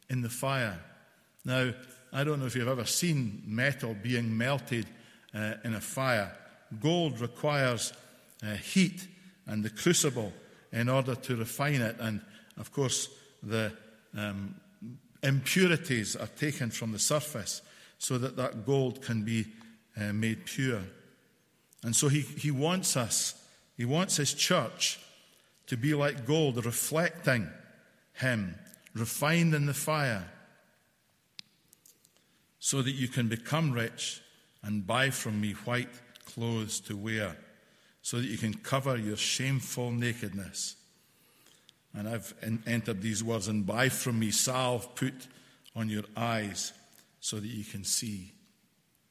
in 0.10 0.22
the 0.22 0.30
fire. 0.30 0.80
Now, 1.46 1.74
I 2.12 2.24
don't 2.24 2.40
know 2.40 2.46
if 2.46 2.56
you've 2.56 2.68
ever 2.68 2.86
seen 2.86 3.42
metal 3.46 3.96
being 4.02 4.38
melted 4.38 4.86
uh, 5.34 5.56
in 5.64 5.74
a 5.74 5.82
fire. 5.82 6.32
Gold 6.80 7.20
requires 7.20 7.94
uh, 8.44 8.54
heat 8.56 9.08
and 9.48 9.64
the 9.64 9.70
crucible 9.70 10.34
in 10.72 10.90
order 10.90 11.16
to 11.16 11.36
refine 11.36 11.82
it. 11.82 11.96
And 12.00 12.22
of 12.58 12.72
course, 12.72 13.10
the 13.42 13.72
um, 14.16 14.56
impurities 15.22 16.16
are 16.16 16.28
taken 16.28 16.70
from 16.70 16.92
the 16.92 17.00
surface 17.00 17.62
so 17.98 18.18
that 18.18 18.36
that 18.38 18.66
gold 18.66 19.02
can 19.02 19.24
be 19.24 19.48
uh, 20.00 20.14
made 20.14 20.46
pure. 20.46 20.82
And 21.84 21.96
so 21.96 22.08
he, 22.08 22.22
he 22.22 22.52
wants 22.52 22.96
us, 22.96 23.36
he 23.76 23.86
wants 23.86 24.18
his 24.18 24.34
church 24.34 25.00
to 25.68 25.78
be 25.78 25.94
like 25.94 26.26
gold, 26.26 26.64
reflecting 26.66 27.50
him, 28.14 28.56
refined 28.94 29.54
in 29.54 29.66
the 29.66 29.74
fire, 29.74 30.26
so 32.60 32.82
that 32.82 32.92
you 32.92 33.08
can 33.08 33.28
become 33.28 33.72
rich 33.72 34.22
and 34.62 34.88
buy 34.88 35.10
from 35.10 35.42
me 35.42 35.52
white 35.66 35.90
clothes 36.26 36.80
to 36.82 36.96
wear, 36.96 37.36
so 38.02 38.18
that 38.18 38.28
you 38.28 38.38
can 38.38 38.54
cover 38.54 38.98
your 38.98 39.18
shameful 39.18 39.92
nakedness 39.92 40.76
and 41.96 42.08
I've 42.08 42.34
entered 42.66 43.02
these 43.02 43.24
words, 43.24 43.48
and 43.48 43.66
buy 43.66 43.90
from 43.90 44.20
me 44.20 44.32
salve 44.32 44.96
put 44.96 45.14
on 45.76 45.90
your 45.90 46.04
eyes 46.18 46.74
so 47.20 47.40
that 47.40 47.48
you 47.48 47.64
can 47.64 47.84
see. 47.84 48.33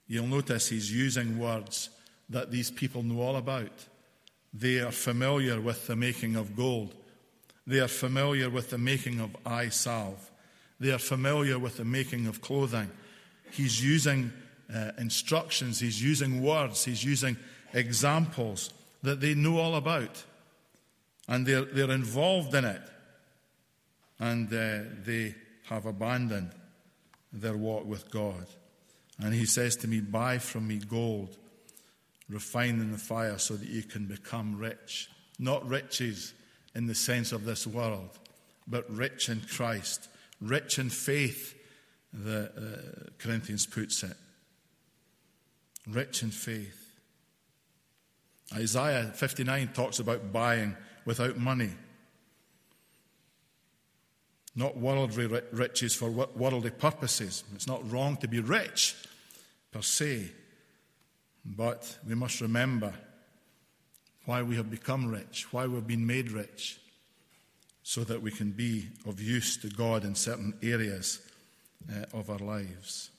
You'll 0.06 0.26
notice 0.26 0.68
he's 0.68 0.92
using 0.92 1.38
words 1.38 1.90
that 2.28 2.50
these 2.50 2.70
people 2.70 3.02
know 3.02 3.20
all 3.20 3.36
about. 3.36 3.86
They 4.52 4.80
are 4.80 4.92
familiar 4.92 5.60
with 5.60 5.86
the 5.86 5.96
making 5.96 6.36
of 6.36 6.56
gold. 6.56 6.94
They 7.66 7.80
are 7.80 7.88
familiar 7.88 8.50
with 8.50 8.70
the 8.70 8.78
making 8.78 9.20
of 9.20 9.36
eye 9.46 9.68
salve. 9.68 10.30
They 10.80 10.90
are 10.90 10.98
familiar 10.98 11.58
with 11.58 11.76
the 11.76 11.84
making 11.84 12.26
of 12.26 12.40
clothing. 12.40 12.90
He's 13.50 13.82
using 13.82 14.32
uh, 14.74 14.92
instructions, 14.98 15.80
he's 15.80 16.02
using 16.02 16.42
words, 16.42 16.84
he's 16.84 17.04
using 17.04 17.36
examples 17.72 18.72
that 19.02 19.20
they 19.20 19.34
know 19.34 19.58
all 19.58 19.76
about 19.76 20.24
and 21.28 21.46
they're, 21.46 21.64
they're 21.64 21.90
involved 21.90 22.54
in 22.54 22.64
it, 22.64 22.82
and 24.18 24.52
uh, 24.52 24.80
they 25.04 25.34
have 25.68 25.86
abandoned 25.86 26.50
their 27.32 27.56
walk 27.56 27.86
with 27.86 28.10
God. 28.10 28.46
And 29.18 29.34
he 29.34 29.46
says 29.46 29.76
to 29.76 29.88
me, 29.88 30.00
Buy 30.00 30.38
from 30.38 30.68
me 30.68 30.78
gold, 30.78 31.36
refined 32.28 32.80
in 32.80 32.92
the 32.92 32.98
fire, 32.98 33.38
so 33.38 33.54
that 33.54 33.68
you 33.68 33.82
can 33.82 34.06
become 34.06 34.58
rich. 34.58 35.08
Not 35.38 35.66
riches 35.68 36.34
in 36.74 36.86
the 36.86 36.94
sense 36.94 37.32
of 37.32 37.44
this 37.44 37.66
world, 37.66 38.18
but 38.66 38.88
rich 38.90 39.28
in 39.28 39.40
Christ, 39.40 40.08
rich 40.40 40.78
in 40.78 40.90
faith, 40.90 41.54
the 42.12 42.50
uh, 42.56 43.10
Corinthians 43.18 43.66
puts 43.66 44.02
it. 44.02 44.16
Rich 45.86 46.22
in 46.22 46.30
faith. 46.30 46.78
Isaiah 48.54 49.12
59 49.14 49.70
talks 49.74 49.98
about 49.98 50.32
buying 50.32 50.76
without 51.04 51.38
money. 51.38 51.70
Not 54.54 54.76
worldly 54.76 55.26
riches 55.52 55.94
for 55.94 56.10
worldly 56.10 56.70
purposes. 56.70 57.44
It's 57.54 57.66
not 57.66 57.90
wrong 57.90 58.16
to 58.18 58.28
be 58.28 58.40
rich 58.40 58.94
per 59.70 59.80
se, 59.80 60.30
but 61.44 61.98
we 62.06 62.14
must 62.14 62.40
remember 62.40 62.92
why 64.26 64.42
we 64.42 64.56
have 64.56 64.70
become 64.70 65.08
rich, 65.08 65.52
why 65.52 65.66
we've 65.66 65.86
been 65.86 66.06
made 66.06 66.30
rich, 66.30 66.78
so 67.82 68.04
that 68.04 68.22
we 68.22 68.30
can 68.30 68.50
be 68.50 68.88
of 69.06 69.20
use 69.20 69.56
to 69.56 69.68
God 69.68 70.04
in 70.04 70.14
certain 70.14 70.54
areas 70.62 71.20
uh, 71.90 72.04
of 72.12 72.30
our 72.30 72.38
lives. 72.38 73.10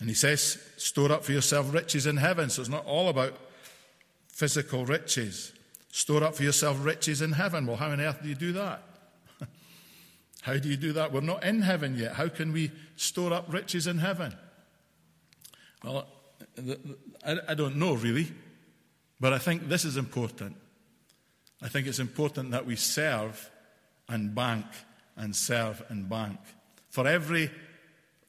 And 0.00 0.08
he 0.08 0.14
says, 0.14 0.58
store 0.76 1.12
up 1.12 1.24
for 1.24 1.32
yourself 1.32 1.74
riches 1.74 2.06
in 2.06 2.16
heaven. 2.16 2.48
So 2.48 2.62
it's 2.62 2.70
not 2.70 2.86
all 2.86 3.08
about 3.08 3.34
physical 4.28 4.86
riches. 4.86 5.52
Store 5.92 6.24
up 6.24 6.34
for 6.34 6.42
yourself 6.42 6.84
riches 6.84 7.20
in 7.20 7.32
heaven. 7.32 7.66
Well, 7.66 7.76
how 7.76 7.90
on 7.90 8.00
earth 8.00 8.22
do 8.22 8.28
you 8.28 8.34
do 8.34 8.52
that? 8.52 8.82
How 10.42 10.56
do 10.56 10.68
you 10.68 10.76
do 10.76 10.92
that? 10.94 11.12
We're 11.12 11.20
not 11.20 11.44
in 11.44 11.62
heaven 11.62 11.96
yet. 11.96 12.14
How 12.14 12.28
can 12.28 12.52
we 12.52 12.70
store 12.96 13.32
up 13.32 13.52
riches 13.52 13.86
in 13.86 13.98
heaven? 13.98 14.34
Well, 15.84 16.06
I 17.24 17.54
don't 17.54 17.76
know 17.76 17.94
really, 17.94 18.32
but 19.20 19.32
I 19.32 19.38
think 19.38 19.68
this 19.68 19.84
is 19.84 19.96
important. 19.96 20.56
I 21.62 21.68
think 21.68 21.86
it's 21.86 21.98
important 21.98 22.52
that 22.52 22.64
we 22.64 22.76
serve 22.76 23.50
and 24.08 24.34
bank 24.34 24.66
and 25.16 25.36
serve 25.36 25.82
and 25.88 26.08
bank. 26.08 26.38
For 26.88 27.06
every 27.06 27.50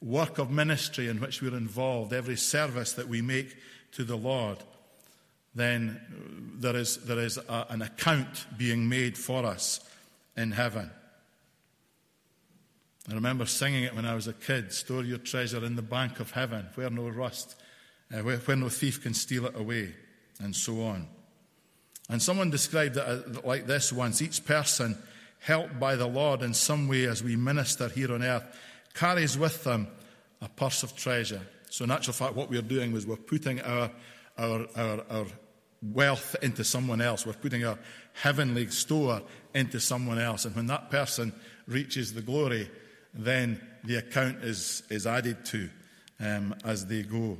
work 0.01 0.37
of 0.37 0.51
ministry 0.51 1.07
in 1.07 1.19
which 1.21 1.41
we're 1.41 1.55
involved, 1.55 2.11
every 2.11 2.35
service 2.35 2.93
that 2.93 3.07
we 3.07 3.21
make 3.21 3.55
to 3.93 4.03
the 4.03 4.17
Lord, 4.17 4.57
then 5.55 5.99
there 6.59 6.75
is, 6.75 6.97
there 6.97 7.19
is 7.19 7.37
a, 7.37 7.67
an 7.69 7.81
account 7.81 8.45
being 8.57 8.87
made 8.87 9.17
for 9.17 9.45
us 9.45 9.79
in 10.35 10.51
heaven. 10.51 10.91
I 13.09 13.13
remember 13.15 13.45
singing 13.45 13.83
it 13.83 13.95
when 13.95 14.05
I 14.05 14.13
was 14.13 14.27
a 14.27 14.33
kid 14.33 14.71
store 14.71 15.03
your 15.03 15.17
treasure 15.17 15.63
in 15.65 15.75
the 15.75 15.81
bank 15.81 16.19
of 16.19 16.31
heaven, 16.31 16.67
where 16.75 16.89
no 16.89 17.09
rust, 17.09 17.55
uh, 18.13 18.19
where, 18.19 18.37
where 18.37 18.57
no 18.57 18.69
thief 18.69 19.01
can 19.01 19.13
steal 19.13 19.45
it 19.47 19.55
away, 19.55 19.95
and 20.39 20.55
so 20.55 20.83
on. 20.83 21.07
And 22.09 22.21
someone 22.21 22.49
described 22.49 22.97
it 22.97 23.45
like 23.45 23.65
this 23.65 23.91
once 23.91 24.21
each 24.21 24.45
person, 24.45 24.97
helped 25.39 25.79
by 25.79 25.95
the 25.95 26.07
Lord 26.07 26.43
in 26.43 26.53
some 26.53 26.87
way 26.87 27.05
as 27.05 27.23
we 27.23 27.35
minister 27.35 27.89
here 27.89 28.13
on 28.13 28.21
earth, 28.21 28.43
carries 28.93 29.37
with 29.37 29.63
them 29.63 29.87
a 30.41 30.49
purse 30.49 30.83
of 30.83 30.95
treasure. 30.95 31.41
So, 31.69 31.85
in 31.85 31.91
actual 31.91 32.13
fact, 32.13 32.35
what 32.35 32.49
we're 32.49 32.61
doing 32.61 32.95
is 32.95 33.07
we're 33.07 33.15
putting 33.15 33.61
our, 33.61 33.89
our, 34.37 34.67
our, 34.75 35.05
our 35.09 35.25
wealth 35.81 36.35
into 36.41 36.63
someone 36.63 37.01
else. 37.01 37.25
We're 37.25 37.33
putting 37.33 37.65
our 37.65 37.79
heavenly 38.13 38.67
store 38.67 39.21
into 39.55 39.79
someone 39.79 40.19
else. 40.19 40.45
And 40.45 40.55
when 40.55 40.67
that 40.67 40.91
person 40.91 41.33
reaches 41.67 42.13
the 42.13 42.21
glory, 42.21 42.69
then 43.13 43.59
the 43.83 43.97
account 43.97 44.43
is, 44.43 44.83
is 44.89 45.05
added 45.05 45.45
to 45.45 45.69
um, 46.19 46.55
as 46.63 46.85
they 46.85 47.03
go. 47.03 47.37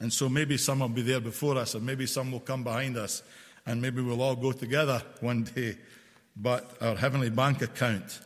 And 0.00 0.12
so 0.12 0.28
maybe 0.28 0.56
some 0.56 0.80
will 0.80 0.88
be 0.88 1.02
there 1.02 1.20
before 1.20 1.56
us, 1.58 1.74
and 1.74 1.84
maybe 1.84 2.06
some 2.06 2.32
will 2.32 2.40
come 2.40 2.64
behind 2.64 2.96
us, 2.96 3.22
and 3.66 3.80
maybe 3.80 4.00
we'll 4.00 4.22
all 4.22 4.36
go 4.36 4.52
together 4.52 5.02
one 5.20 5.44
day. 5.44 5.76
But 6.36 6.76
our 6.80 6.96
heavenly 6.96 7.30
bank 7.30 7.62
account 7.62 8.20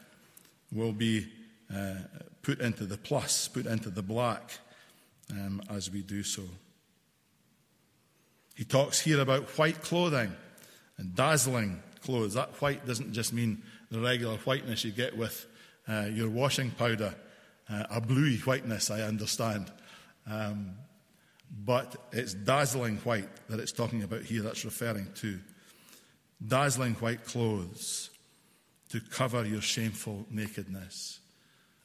will 0.73 0.93
be 0.93 1.27
uh, 1.75 1.95
put 2.43 2.61
into 2.61 2.85
the 2.85 2.97
plus, 2.97 3.49
put 3.49 3.67
into 3.67 3.91
the 3.91 4.03
black 4.03 4.59
um, 5.31 5.63
as 5.71 5.91
we 5.91 6.03
do 6.03 6.23
so. 6.23 6.43
He 8.55 8.65
talks 8.65 9.01
here 9.01 9.21
about 9.21 9.49
white 9.59 9.83
clothing 9.83 10.33
and 10.99 11.15
dazzling 11.15 11.83
clothes. 12.03 12.35
That 12.35 12.51
white 12.61 12.87
doesn't 12.87 13.13
just 13.13 13.33
mean 13.33 13.63
the 13.91 13.99
regular 13.99 14.37
whiteness 14.39 14.85
you 14.85 14.93
get 14.93 15.17
with 15.17 15.47
uh, 15.89 16.07
your 16.13 16.29
washing 16.29 16.71
powder, 16.71 17.15
uh, 17.69 17.85
a 17.91 18.01
bluey 18.01 18.39
whiteness, 18.39 18.91
I 18.91 19.03
understand. 19.03 19.71
Um, 20.27 20.77
but 21.65 21.97
it's 22.13 22.35
dazzling 22.35 22.97
white 22.99 23.29
that 23.49 23.61
it's 23.61 23.73
talking 23.73 24.03
about 24.03 24.23
here, 24.23 24.43
that's 24.43 24.65
referring 24.65 25.09
to. 25.17 25.39
Dazzling 26.47 26.95
white 26.95 27.25
clothes 27.25 28.11
to 28.91 29.01
cover 29.01 29.45
your 29.45 29.61
shameful 29.61 30.27
nakedness. 30.31 31.21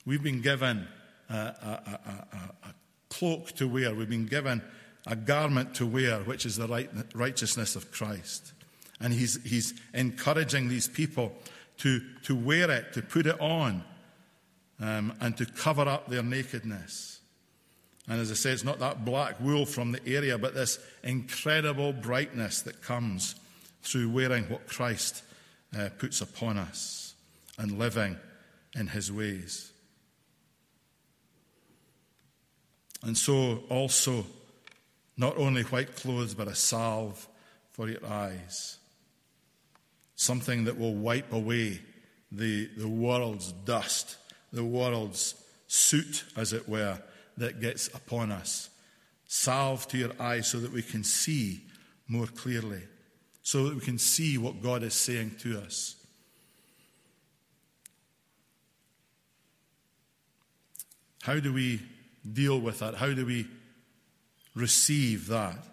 We've 0.05 0.23
been 0.23 0.41
given 0.41 0.87
a, 1.29 1.33
a, 1.33 1.99
a, 2.05 2.67
a 2.69 2.73
cloak 3.09 3.51
to 3.53 3.67
wear, 3.67 3.93
we've 3.93 4.09
been 4.09 4.25
given 4.25 4.61
a 5.05 5.15
garment 5.15 5.75
to 5.75 5.85
wear, 5.85 6.19
which 6.19 6.45
is 6.45 6.57
the 6.57 6.67
right, 6.67 6.89
righteousness 7.13 7.75
of 7.75 7.91
Christ. 7.91 8.53
And 8.99 9.13
he's, 9.13 9.41
he's 9.43 9.73
encouraging 9.93 10.67
these 10.67 10.87
people 10.87 11.33
to, 11.79 12.01
to 12.23 12.35
wear 12.35 12.69
it, 12.71 12.93
to 12.93 13.01
put 13.01 13.25
it 13.25 13.39
on, 13.39 13.83
um, 14.79 15.13
and 15.19 15.35
to 15.37 15.45
cover 15.45 15.81
up 15.81 16.07
their 16.07 16.23
nakedness. 16.23 17.19
And 18.07 18.19
as 18.19 18.31
I 18.31 18.33
say, 18.33 18.51
it's 18.51 18.63
not 18.63 18.79
that 18.79 19.05
black 19.05 19.39
wool 19.39 19.65
from 19.65 19.91
the 19.91 20.01
area, 20.07 20.37
but 20.37 20.55
this 20.55 20.79
incredible 21.03 21.93
brightness 21.93 22.61
that 22.63 22.81
comes 22.81 23.35
through 23.83 24.09
wearing 24.09 24.45
what 24.45 24.67
Christ 24.67 25.23
uh, 25.77 25.89
puts 25.97 26.21
upon 26.21 26.57
us 26.57 27.13
and 27.57 27.77
living 27.77 28.17
in 28.75 28.87
his 28.87 29.11
ways. 29.11 29.71
And 33.03 33.17
so, 33.17 33.63
also, 33.69 34.25
not 35.15 35.37
only 35.37 35.61
white 35.63 35.95
clothes, 35.95 36.33
but 36.33 36.47
a 36.47 36.55
salve 36.55 37.27
for 37.71 37.87
your 37.87 38.05
eyes. 38.05 38.78
Something 40.19 40.65
that 40.65 40.77
will 40.77 40.95
wipe 40.95 41.31
away 41.31 41.79
the, 42.29 42.69
the 42.75 42.89
world's 42.89 43.53
dust, 43.53 44.17
the 44.51 44.65
world's 44.65 45.33
soot, 45.67 46.25
as 46.35 46.51
it 46.51 46.67
were, 46.67 46.99
that 47.37 47.61
gets 47.61 47.87
upon 47.95 48.29
us. 48.29 48.69
Salve 49.27 49.87
to 49.87 49.97
your 49.97 50.11
eyes 50.19 50.45
so 50.45 50.59
that 50.59 50.73
we 50.73 50.81
can 50.81 51.05
see 51.05 51.61
more 52.09 52.27
clearly, 52.27 52.81
so 53.43 53.63
that 53.63 53.75
we 53.75 53.79
can 53.79 53.97
see 53.97 54.37
what 54.37 54.61
God 54.61 54.83
is 54.83 54.93
saying 54.93 55.37
to 55.39 55.57
us. 55.61 55.95
How 61.21 61.39
do 61.39 61.53
we 61.53 61.81
deal 62.29 62.59
with 62.59 62.79
that? 62.79 62.95
How 62.95 63.13
do 63.13 63.25
we 63.25 63.47
receive 64.53 65.27
that? 65.27 65.63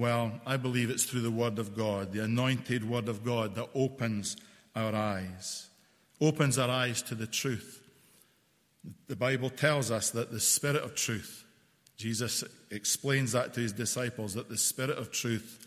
Well, 0.00 0.40
I 0.46 0.56
believe 0.56 0.88
it's 0.88 1.04
through 1.04 1.20
the 1.20 1.30
Word 1.30 1.58
of 1.58 1.76
God, 1.76 2.12
the 2.12 2.24
anointed 2.24 2.88
Word 2.88 3.06
of 3.06 3.22
God 3.22 3.54
that 3.56 3.68
opens 3.74 4.34
our 4.74 4.94
eyes, 4.94 5.68
opens 6.22 6.56
our 6.56 6.70
eyes 6.70 7.02
to 7.02 7.14
the 7.14 7.26
truth. 7.26 7.86
The 9.08 9.16
Bible 9.16 9.50
tells 9.50 9.90
us 9.90 10.08
that 10.12 10.30
the 10.30 10.40
Spirit 10.40 10.82
of 10.82 10.94
truth, 10.94 11.44
Jesus 11.98 12.42
explains 12.70 13.32
that 13.32 13.52
to 13.52 13.60
his 13.60 13.74
disciples, 13.74 14.32
that 14.32 14.48
the 14.48 14.56
Spirit 14.56 14.96
of 14.96 15.12
truth 15.12 15.66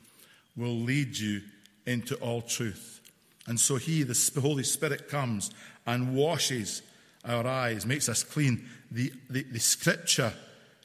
will 0.57 0.77
lead 0.77 1.15
you 1.15 1.41
into 1.85 2.15
all 2.15 2.41
truth. 2.41 3.01
And 3.45 3.59
so 3.59 3.75
he, 3.75 4.01
the 4.01 4.41
Holy 4.41 4.63
Spirit, 4.63 5.09
comes 5.09 5.51
and 5.85 6.15
washes 6.15 6.81
our 7.23 7.45
eyes, 7.45 7.85
makes 7.85 8.09
us 8.09 8.23
clean. 8.23 8.67
The, 8.89 9.13
the, 9.29 9.43
the 9.43 9.59
Scripture 9.59 10.33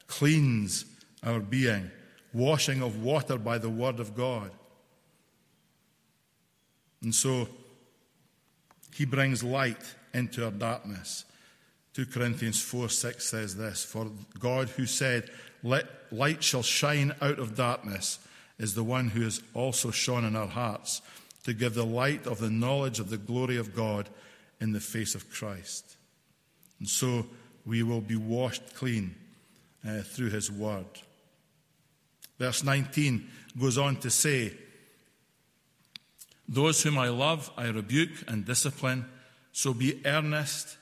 cleans 0.06 0.84
our 1.22 1.40
being, 1.40 1.90
washing 2.38 2.82
of 2.82 3.02
water 3.02 3.36
by 3.36 3.58
the 3.58 3.68
Word 3.68 4.00
of 4.00 4.16
God. 4.16 4.50
And 7.02 7.14
so 7.14 7.48
he 8.94 9.04
brings 9.04 9.42
light 9.44 9.94
into 10.14 10.44
our 10.44 10.50
darkness. 10.50 11.24
2 11.94 12.06
Corinthians 12.06 12.60
4 12.62 12.88
6 12.88 13.28
says 13.28 13.56
this 13.56 13.84
For 13.84 14.10
God, 14.38 14.68
who 14.70 14.86
said, 14.86 15.30
Let 15.62 15.86
light 16.10 16.42
shall 16.42 16.62
shine 16.62 17.14
out 17.20 17.38
of 17.38 17.56
darkness, 17.56 18.18
is 18.58 18.74
the 18.74 18.84
one 18.84 19.08
who 19.08 19.22
has 19.22 19.42
also 19.54 19.90
shone 19.90 20.24
in 20.24 20.36
our 20.36 20.46
hearts 20.46 21.02
to 21.44 21.52
give 21.52 21.74
the 21.74 21.86
light 21.86 22.26
of 22.26 22.38
the 22.38 22.50
knowledge 22.50 23.00
of 23.00 23.10
the 23.10 23.16
glory 23.16 23.56
of 23.56 23.74
God 23.74 24.08
in 24.60 24.72
the 24.72 24.80
face 24.80 25.14
of 25.14 25.30
Christ. 25.30 25.96
And 26.78 26.88
so 26.88 27.26
we 27.64 27.82
will 27.82 28.00
be 28.00 28.16
washed 28.16 28.74
clean 28.74 29.14
uh, 29.86 30.02
through 30.02 30.30
his 30.30 30.50
word. 30.50 30.86
Verse 32.38 32.62
19 32.62 33.28
goes 33.58 33.78
on 33.78 33.96
to 33.96 34.10
say, 34.10 34.52
Those 36.48 36.82
whom 36.82 36.98
I 36.98 37.08
love, 37.08 37.50
I 37.56 37.68
rebuke 37.68 38.24
and 38.28 38.44
discipline, 38.44 39.06
so 39.52 39.74
be 39.74 40.00
earnest 40.06 40.76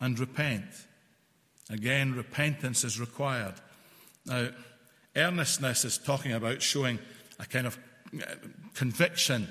and 0.00 0.18
repent. 0.18 0.66
Again, 1.70 2.14
repentance 2.14 2.82
is 2.82 2.98
required. 2.98 3.54
Now, 4.26 4.48
earnestness 5.14 5.84
is 5.84 5.98
talking 5.98 6.32
about 6.32 6.62
showing 6.62 6.98
a 7.38 7.46
kind 7.46 7.66
of 7.66 7.78
uh, 8.20 8.26
conviction 8.74 9.48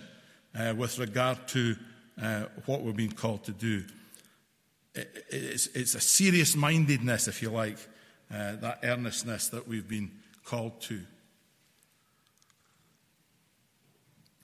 uh, 0.57 0.73
with 0.75 0.99
regard 0.99 1.47
to 1.49 1.75
uh, 2.21 2.45
what 2.65 2.81
we're 2.81 2.91
being 2.91 3.11
called 3.11 3.45
to 3.45 3.51
do. 3.51 3.85
It's, 4.95 5.67
it's 5.67 5.95
a 5.95 6.01
serious 6.01 6.55
mindedness, 6.55 7.27
if 7.27 7.41
you 7.41 7.51
like, 7.51 7.77
uh, 8.33 8.55
that 8.57 8.79
earnestness 8.83 9.47
that 9.49 9.67
we've 9.67 9.87
been 9.87 10.11
called 10.43 10.81
to. 10.81 11.01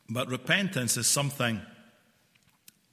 But 0.09 0.27
repentance 0.29 0.97
is 0.97 1.07
something 1.07 1.61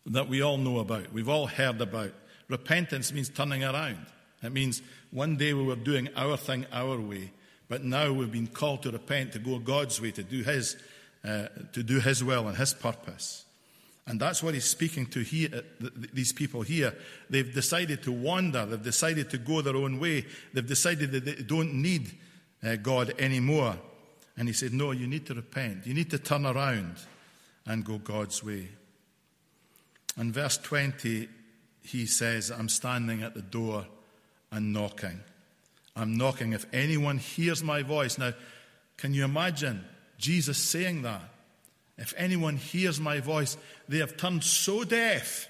that 0.07 0.29
we 0.29 0.43
all 0.43 0.59
know 0.59 0.79
about, 0.79 1.13
we've 1.13 1.29
all 1.29 1.47
heard 1.47 1.81
about. 1.81 2.13
Repentance 2.49 3.13
means 3.13 3.29
turning 3.29 3.63
around. 3.63 4.05
It 4.43 4.53
means 4.53 4.83
one 5.11 5.37
day 5.37 5.55
we 5.55 5.63
were 5.63 5.77
doing 5.77 6.09
our 6.17 6.37
thing 6.37 6.67
our 6.73 7.01
way, 7.01 7.31
but 7.69 7.85
now 7.85 8.13
we've 8.13 8.33
been 8.33 8.49
called 8.49 8.83
to 8.83 8.91
repent, 8.91 9.33
to 9.33 9.39
go 9.39 9.59
God's 9.59 10.01
way, 10.01 10.11
to 10.11 10.23
do 10.23 10.43
His, 10.43 10.77
uh, 11.25 11.47
to 11.73 11.83
do 11.83 12.01
His 12.01 12.25
will 12.25 12.49
and 12.49 12.57
His 12.57 12.75
purpose. 12.75 13.45
And 14.07 14.19
that's 14.19 14.43
what 14.43 14.55
he's 14.55 14.65
speaking 14.65 15.07
to 15.07 15.21
here, 15.21 15.49
uh, 15.55 15.89
these 16.13 16.33
people 16.33 16.63
here. 16.63 16.95
They've 17.31 17.53
decided 17.53 18.03
to 18.03 18.13
wander. 18.13 18.67
They've 18.67 18.83
decided 18.83 19.31
to 19.31 19.39
go 19.39 19.63
their 19.63 19.77
own 19.77 20.01
way. 20.01 20.27
They've 20.53 20.67
decided 20.67 21.13
that 21.13 21.25
they 21.25 21.43
don't 21.43 21.75
need 21.75 22.11
uh, 22.65 22.77
God 22.77 23.15
anymore. 23.19 23.77
And 24.37 24.49
he 24.49 24.55
said, 24.55 24.73
No, 24.73 24.93
you 24.93 25.07
need 25.07 25.27
to 25.27 25.35
repent. 25.35 25.87
You 25.87 25.95
need 25.95 26.11
to 26.11 26.19
turn 26.19 26.47
around 26.47 26.97
and 27.67 27.85
go 27.85 27.99
God's 27.99 28.43
way. 28.43 28.69
In 30.19 30.33
verse 30.33 30.59
20, 30.59 31.29
he 31.83 32.07
says, 32.07 32.51
I'm 32.51 32.69
standing 32.69 33.23
at 33.23 33.35
the 33.35 33.43
door 33.43 33.87
and 34.51 34.73
knocking. 34.73 35.21
I'm 35.97 36.17
knocking. 36.17 36.53
If 36.53 36.67
anyone 36.73 37.19
hears 37.19 37.63
my 37.63 37.83
voice. 37.83 38.19
Now, 38.19 38.33
can 38.97 39.15
you 39.15 39.25
imagine 39.25 39.85
Jesus 40.19 40.59
saying 40.59 41.03
that? 41.03 41.23
If 41.99 42.15
anyone 42.17 42.57
hears 42.57 43.01
my 43.01 43.21
voice, 43.21 43.57
they 43.89 43.99
have 43.99 44.17
turned 44.17 44.45
so 44.45 44.85
deaf 44.85 45.49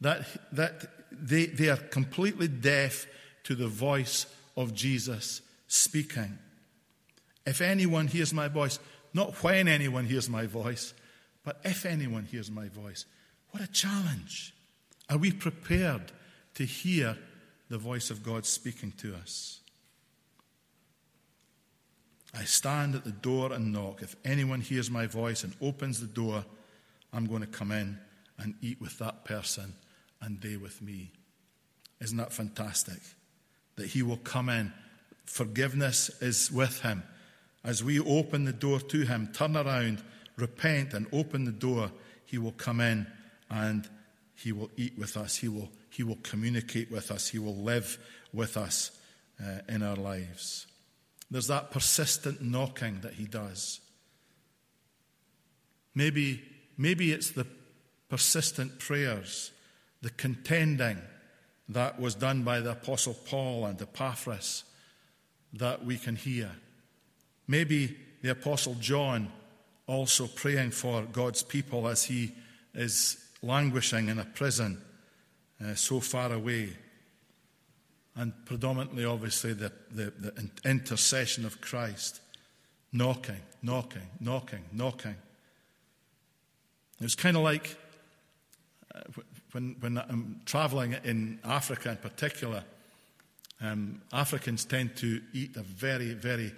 that, 0.00 0.26
that 0.52 0.86
they, 1.10 1.46
they 1.46 1.68
are 1.68 1.76
completely 1.76 2.48
deaf 2.48 3.06
to 3.44 3.54
the 3.54 3.68
voice 3.68 4.26
of 4.56 4.74
Jesus 4.74 5.40
speaking. 5.66 6.38
If 7.48 7.62
anyone 7.62 8.08
hears 8.08 8.34
my 8.34 8.46
voice, 8.48 8.78
not 9.14 9.42
when 9.42 9.68
anyone 9.68 10.04
hears 10.04 10.28
my 10.28 10.44
voice, 10.44 10.92
but 11.44 11.58
if 11.64 11.86
anyone 11.86 12.24
hears 12.24 12.50
my 12.50 12.68
voice, 12.68 13.06
what 13.52 13.62
a 13.62 13.72
challenge. 13.72 14.52
Are 15.08 15.16
we 15.16 15.32
prepared 15.32 16.12
to 16.56 16.64
hear 16.64 17.16
the 17.70 17.78
voice 17.78 18.10
of 18.10 18.22
God 18.22 18.44
speaking 18.44 18.92
to 18.98 19.14
us? 19.14 19.60
I 22.34 22.44
stand 22.44 22.94
at 22.94 23.04
the 23.04 23.12
door 23.12 23.54
and 23.54 23.72
knock. 23.72 24.02
If 24.02 24.14
anyone 24.26 24.60
hears 24.60 24.90
my 24.90 25.06
voice 25.06 25.42
and 25.42 25.54
opens 25.62 26.00
the 26.00 26.06
door, 26.06 26.44
I'm 27.14 27.24
going 27.24 27.40
to 27.40 27.46
come 27.46 27.72
in 27.72 27.98
and 28.38 28.56
eat 28.60 28.78
with 28.78 28.98
that 28.98 29.24
person 29.24 29.72
and 30.20 30.38
they 30.42 30.58
with 30.58 30.82
me. 30.82 31.12
Isn't 31.98 32.18
that 32.18 32.30
fantastic? 32.34 33.00
That 33.76 33.86
he 33.86 34.02
will 34.02 34.18
come 34.18 34.50
in. 34.50 34.70
Forgiveness 35.24 36.10
is 36.20 36.52
with 36.52 36.82
him. 36.82 37.02
As 37.64 37.82
we 37.82 38.00
open 38.00 38.44
the 38.44 38.52
door 38.52 38.80
to 38.80 39.02
him, 39.02 39.30
turn 39.32 39.56
around, 39.56 40.02
repent, 40.36 40.94
and 40.94 41.06
open 41.12 41.44
the 41.44 41.52
door, 41.52 41.90
he 42.24 42.38
will 42.38 42.52
come 42.52 42.80
in 42.80 43.06
and 43.50 43.88
he 44.34 44.52
will 44.52 44.70
eat 44.76 44.96
with 44.98 45.16
us. 45.16 45.36
He 45.36 45.48
will, 45.48 45.70
he 45.90 46.02
will 46.02 46.18
communicate 46.22 46.90
with 46.90 47.10
us. 47.10 47.28
He 47.28 47.38
will 47.38 47.56
live 47.56 47.98
with 48.32 48.56
us 48.56 48.92
uh, 49.42 49.60
in 49.68 49.82
our 49.82 49.96
lives. 49.96 50.66
There's 51.30 51.48
that 51.48 51.70
persistent 51.70 52.40
knocking 52.40 53.00
that 53.00 53.14
he 53.14 53.24
does. 53.24 53.80
Maybe, 55.94 56.42
maybe 56.76 57.12
it's 57.12 57.32
the 57.32 57.46
persistent 58.08 58.78
prayers, 58.78 59.50
the 60.00 60.10
contending 60.10 60.98
that 61.68 62.00
was 62.00 62.14
done 62.14 62.44
by 62.44 62.60
the 62.60 62.70
Apostle 62.70 63.14
Paul 63.14 63.66
and 63.66 63.80
Epaphras 63.80 64.64
that 65.52 65.84
we 65.84 65.98
can 65.98 66.16
hear. 66.16 66.52
Maybe 67.48 67.96
the 68.22 68.30
Apostle 68.30 68.74
John 68.74 69.32
also 69.86 70.26
praying 70.26 70.70
for 70.70 71.02
God's 71.02 71.42
people 71.42 71.88
as 71.88 72.04
he 72.04 72.32
is 72.74 73.16
languishing 73.42 74.08
in 74.08 74.18
a 74.18 74.24
prison 74.24 74.80
uh, 75.64 75.74
so 75.74 75.98
far 75.98 76.32
away 76.32 76.76
and 78.18 78.32
predominantly, 78.46 79.04
obviously, 79.04 79.52
the, 79.52 79.70
the, 79.92 80.12
the 80.18 80.50
intercession 80.64 81.46
of 81.46 81.60
Christ. 81.60 82.20
Knocking, 82.92 83.40
knocking, 83.62 84.08
knocking, 84.18 84.64
knocking. 84.72 85.14
It 87.00 87.04
was 87.04 87.14
kind 87.14 87.36
of 87.36 87.44
like 87.44 87.76
uh, 88.92 89.02
when, 89.52 89.76
when 89.78 89.98
I'm 89.98 90.40
traveling 90.46 90.96
in 91.04 91.38
Africa 91.44 91.90
in 91.90 91.98
particular, 91.98 92.64
um, 93.60 94.02
Africans 94.12 94.64
tend 94.64 94.96
to 94.96 95.20
eat 95.32 95.56
a 95.56 95.62
very, 95.62 96.14
very 96.14 96.52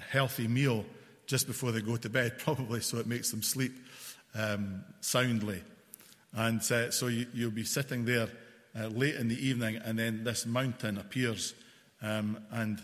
healthy 0.00 0.48
meal 0.48 0.84
just 1.26 1.46
before 1.46 1.72
they 1.72 1.80
go 1.80 1.96
to 1.96 2.08
bed, 2.08 2.38
probably 2.38 2.80
so 2.80 2.98
it 2.98 3.06
makes 3.06 3.30
them 3.30 3.42
sleep 3.42 3.72
um, 4.34 4.84
soundly. 5.00 5.62
And 6.34 6.60
uh, 6.72 6.90
so 6.90 7.06
you, 7.06 7.26
you'll 7.34 7.50
be 7.50 7.64
sitting 7.64 8.04
there 8.04 8.28
uh, 8.78 8.86
late 8.88 9.16
in 9.16 9.28
the 9.28 9.46
evening, 9.46 9.76
and 9.84 9.98
then 9.98 10.24
this 10.24 10.46
mountain 10.46 10.98
appears. 10.98 11.54
Um, 12.02 12.38
and 12.50 12.80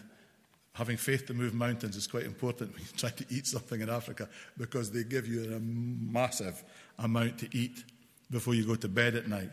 having 0.73 0.97
faith 0.97 1.27
to 1.27 1.35
move 1.35 1.55
mountains 1.55 1.97
is 1.97 2.07
quite 2.07 2.25
important 2.25 2.73
when 2.75 2.83
you 2.83 2.89
try 2.97 3.11
to 3.11 3.25
eat 3.31 3.47
something 3.47 3.81
in 3.81 3.89
Africa 3.89 4.29
because 4.57 4.91
they 4.91 5.05
give 5.05 5.27
you 5.27 5.55
a 5.55 5.61
massive 5.61 6.63
amount 6.99 7.39
to 7.39 7.49
eat 7.57 7.85
before 8.31 8.55
you 8.55 8.67
go 8.67 8.75
to 8.75 8.89
bed 8.89 9.15
at 9.15 9.29
night. 9.29 9.51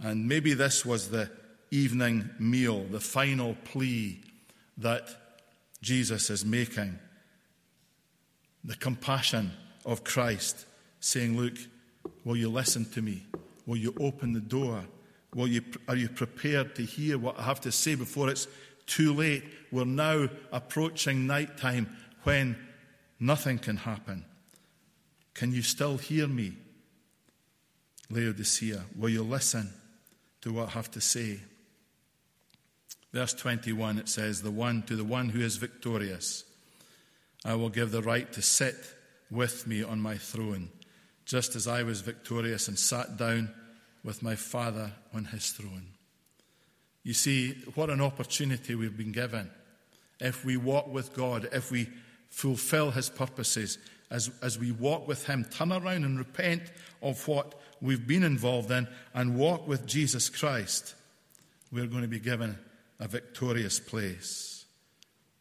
And 0.00 0.28
maybe 0.28 0.54
this 0.54 0.84
was 0.84 1.10
the 1.10 1.30
evening 1.70 2.30
meal, 2.38 2.84
the 2.84 3.00
final 3.00 3.56
plea 3.64 4.20
that 4.78 5.08
Jesus 5.80 6.30
is 6.30 6.44
making. 6.44 6.98
The 8.64 8.76
compassion 8.76 9.52
of 9.84 10.04
Christ, 10.04 10.66
saying, 11.00 11.36
Look, 11.36 11.54
will 12.24 12.36
you 12.36 12.50
listen 12.50 12.84
to 12.92 13.02
me? 13.02 13.24
Will 13.66 13.76
you 13.76 13.94
open 14.00 14.32
the 14.32 14.40
door? 14.40 14.82
Will 15.34 15.46
you, 15.46 15.62
are 15.86 15.96
you 15.96 16.08
prepared 16.08 16.74
to 16.76 16.82
hear 16.82 17.18
what 17.18 17.38
I 17.38 17.42
have 17.42 17.60
to 17.62 17.72
say 17.72 17.94
before 17.94 18.30
it's 18.30 18.48
too 18.86 19.12
late? 19.12 19.44
We're 19.70 19.84
now 19.84 20.28
approaching 20.52 21.26
night 21.26 21.58
time 21.58 21.94
when 22.24 22.56
nothing 23.20 23.58
can 23.58 23.76
happen. 23.76 24.24
Can 25.34 25.52
you 25.52 25.62
still 25.62 25.98
hear 25.98 26.26
me? 26.26 26.54
Laodicea, 28.10 28.84
will 28.96 29.10
you 29.10 29.22
listen 29.22 29.70
to 30.40 30.52
what 30.52 30.68
I 30.68 30.70
have 30.70 30.90
to 30.92 31.00
say? 31.00 31.40
Verse 33.12 33.34
21 33.34 33.98
it 33.98 34.08
says, 34.08 34.42
The 34.42 34.50
one 34.50 34.82
to 34.82 34.96
the 34.96 35.04
one 35.04 35.30
who 35.30 35.40
is 35.40 35.56
victorious, 35.56 36.44
I 37.44 37.54
will 37.54 37.70
give 37.70 37.90
the 37.90 38.02
right 38.02 38.30
to 38.32 38.42
sit 38.42 38.76
with 39.30 39.66
me 39.66 39.82
on 39.82 40.00
my 40.00 40.16
throne 40.16 40.70
just 41.28 41.54
as 41.54 41.68
I 41.68 41.82
was 41.82 42.00
victorious 42.00 42.68
and 42.68 42.78
sat 42.78 43.18
down 43.18 43.50
with 44.02 44.22
my 44.22 44.34
Father 44.34 44.92
on 45.12 45.26
his 45.26 45.50
throne. 45.50 45.88
You 47.02 47.12
see, 47.12 47.52
what 47.74 47.90
an 47.90 48.00
opportunity 48.00 48.74
we've 48.74 48.96
been 48.96 49.12
given. 49.12 49.50
If 50.20 50.42
we 50.42 50.56
walk 50.56 50.90
with 50.90 51.14
God, 51.14 51.46
if 51.52 51.70
we 51.70 51.90
fulfill 52.30 52.92
his 52.92 53.10
purposes, 53.10 53.76
as, 54.10 54.30
as 54.42 54.58
we 54.58 54.72
walk 54.72 55.06
with 55.06 55.26
him, 55.26 55.44
turn 55.44 55.70
around 55.70 56.04
and 56.04 56.18
repent 56.18 56.62
of 57.02 57.28
what 57.28 57.54
we've 57.82 58.06
been 58.06 58.22
involved 58.22 58.70
in 58.70 58.88
and 59.12 59.36
walk 59.36 59.68
with 59.68 59.86
Jesus 59.86 60.30
Christ, 60.30 60.94
we're 61.70 61.86
going 61.86 62.02
to 62.02 62.08
be 62.08 62.18
given 62.18 62.58
a 63.00 63.08
victorious 63.08 63.80
place. 63.80 64.66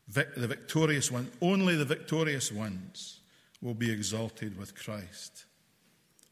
Vic, 0.07 0.35
the 0.35 0.47
victorious 0.47 1.11
one, 1.11 1.29
only 1.41 1.75
the 1.75 1.85
victorious 1.85 2.51
ones 2.51 3.19
will 3.61 3.73
be 3.73 3.91
exalted 3.91 4.57
with 4.57 4.75
Christ. 4.75 5.45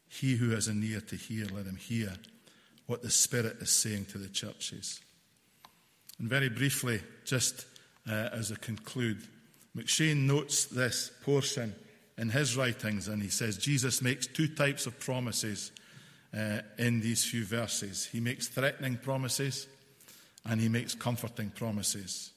He 0.08 0.36
who 0.36 0.52
has 0.52 0.68
an 0.68 0.84
ear 0.84 1.02
to 1.02 1.16
hear, 1.16 1.46
let 1.48 1.66
him 1.66 1.76
hear 1.76 2.14
what 2.86 3.02
the 3.02 3.10
Spirit 3.10 3.58
is 3.60 3.72
saying 3.72 4.06
to 4.06 4.18
the 4.18 4.30
churches. 4.30 5.02
And 6.20 6.30
very 6.30 6.50
briefly, 6.50 7.02
just 7.26 7.66
uh, 8.10 8.30
as 8.32 8.52
I 8.52 8.56
conclude, 8.56 9.28
M'Cheyne 9.76 10.26
notes 10.26 10.66
this 10.66 11.12
portion 11.24 11.76
in 12.18 12.30
his 12.30 12.56
writings, 12.56 13.08
and 13.10 13.22
he 13.22 13.30
says 13.30 13.58
Jesus 13.58 14.02
makes 14.02 14.28
two 14.28 14.48
types 14.48 14.86
of 14.86 14.98
promises 15.00 15.72
uh, 16.34 16.60
in 16.78 17.02
these 17.02 17.26
few 17.26 17.44
verses. 17.44 18.06
He 18.06 18.20
makes 18.20 18.48
threatening 18.48 18.98
promises, 18.98 19.68
and 20.46 20.62
he 20.62 20.70
makes 20.70 20.94
comforting 20.94 21.50
promises, 21.50 22.32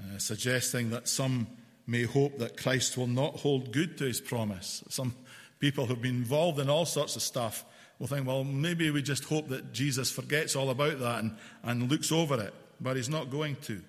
uh, 0.00 0.18
suggesting 0.18 0.90
that 0.90 1.08
some 1.08 1.46
may 1.86 2.02
hope 2.02 2.38
that 2.38 2.56
Christ 2.56 2.96
will 2.96 3.06
not 3.06 3.36
hold 3.36 3.72
good 3.72 3.96
to 3.98 4.04
his 4.04 4.20
promise. 4.20 4.84
Some 4.88 5.14
people 5.58 5.86
who've 5.86 6.00
been 6.00 6.16
involved 6.16 6.58
in 6.58 6.68
all 6.68 6.84
sorts 6.84 7.16
of 7.16 7.22
stuff 7.22 7.64
we'll 7.98 8.06
think, 8.06 8.26
well, 8.26 8.44
maybe 8.44 8.90
we 8.90 9.02
just 9.02 9.24
hope 9.24 9.48
that 9.48 9.72
Jesus 9.72 10.10
forgets 10.10 10.54
all 10.54 10.70
about 10.70 10.98
that 11.00 11.22
and, 11.22 11.36
and 11.62 11.90
looks 11.90 12.12
over 12.12 12.40
it, 12.40 12.54
but 12.80 12.96
he's 12.96 13.08
not 13.08 13.30
going 13.30 13.56
to. 13.62 13.80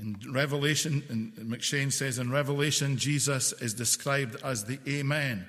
In 0.00 0.16
Revelation, 0.30 1.02
and 1.08 1.32
McCheyne 1.34 1.92
says 1.92 2.18
in 2.18 2.30
Revelation, 2.30 2.96
Jesus 2.96 3.52
is 3.54 3.74
described 3.74 4.36
as 4.44 4.64
the 4.64 4.78
Amen. 4.88 5.46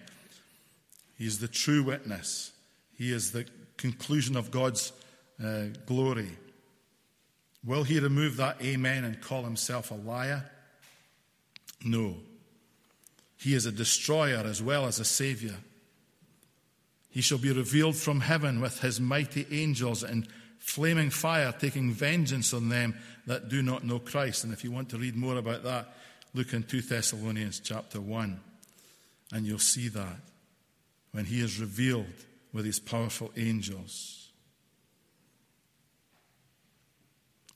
He 1.17 1.27
is 1.27 1.39
the 1.39 1.47
true 1.47 1.83
witness. 1.83 2.51
He 2.97 3.13
is 3.13 3.31
the 3.31 3.45
conclusion 3.79 4.35
of 4.35 4.51
God's 4.51 4.91
uh, 5.43 5.65
glory. 5.85 6.29
Will 7.65 7.83
he 7.83 7.99
remove 7.99 8.37
that 8.37 8.61
Amen 8.61 9.03
and 9.05 9.19
call 9.21 9.43
himself 9.43 9.89
a 9.89 9.95
liar? 9.95 10.43
No. 11.83 12.17
He 13.37 13.55
is 13.55 13.65
a 13.65 13.71
destroyer 13.71 14.43
as 14.45 14.61
well 14.61 14.85
as 14.85 14.99
a 14.99 15.05
savior. 15.05 15.55
He 17.09 17.21
shall 17.21 17.37
be 17.37 17.51
revealed 17.51 17.95
from 17.95 18.19
heaven 18.19 18.61
with 18.61 18.81
his 18.81 18.99
mighty 18.99 19.47
angels 19.49 20.03
in 20.03 20.27
flaming 20.59 21.09
fire, 21.09 21.53
taking 21.57 21.91
vengeance 21.91 22.53
on 22.53 22.69
them 22.69 22.95
that 23.27 23.49
do 23.49 23.61
not 23.61 23.85
know 23.85 23.99
Christ. 23.99 24.43
And 24.43 24.51
if 24.51 24.63
you 24.63 24.71
want 24.71 24.89
to 24.89 24.97
read 24.97 25.15
more 25.15 25.37
about 25.37 25.63
that, 25.63 25.93
look 26.33 26.53
in 26.53 26.63
2 26.63 26.81
Thessalonians 26.81 27.61
chapter 27.61 28.01
1, 28.01 28.39
and 29.31 29.45
you'll 29.45 29.57
see 29.57 29.87
that 29.87 30.17
when 31.13 31.25
he 31.25 31.39
is 31.41 31.59
revealed 31.59 32.05
with 32.53 32.65
his 32.65 32.79
powerful 32.79 33.31
angels. 33.37 34.31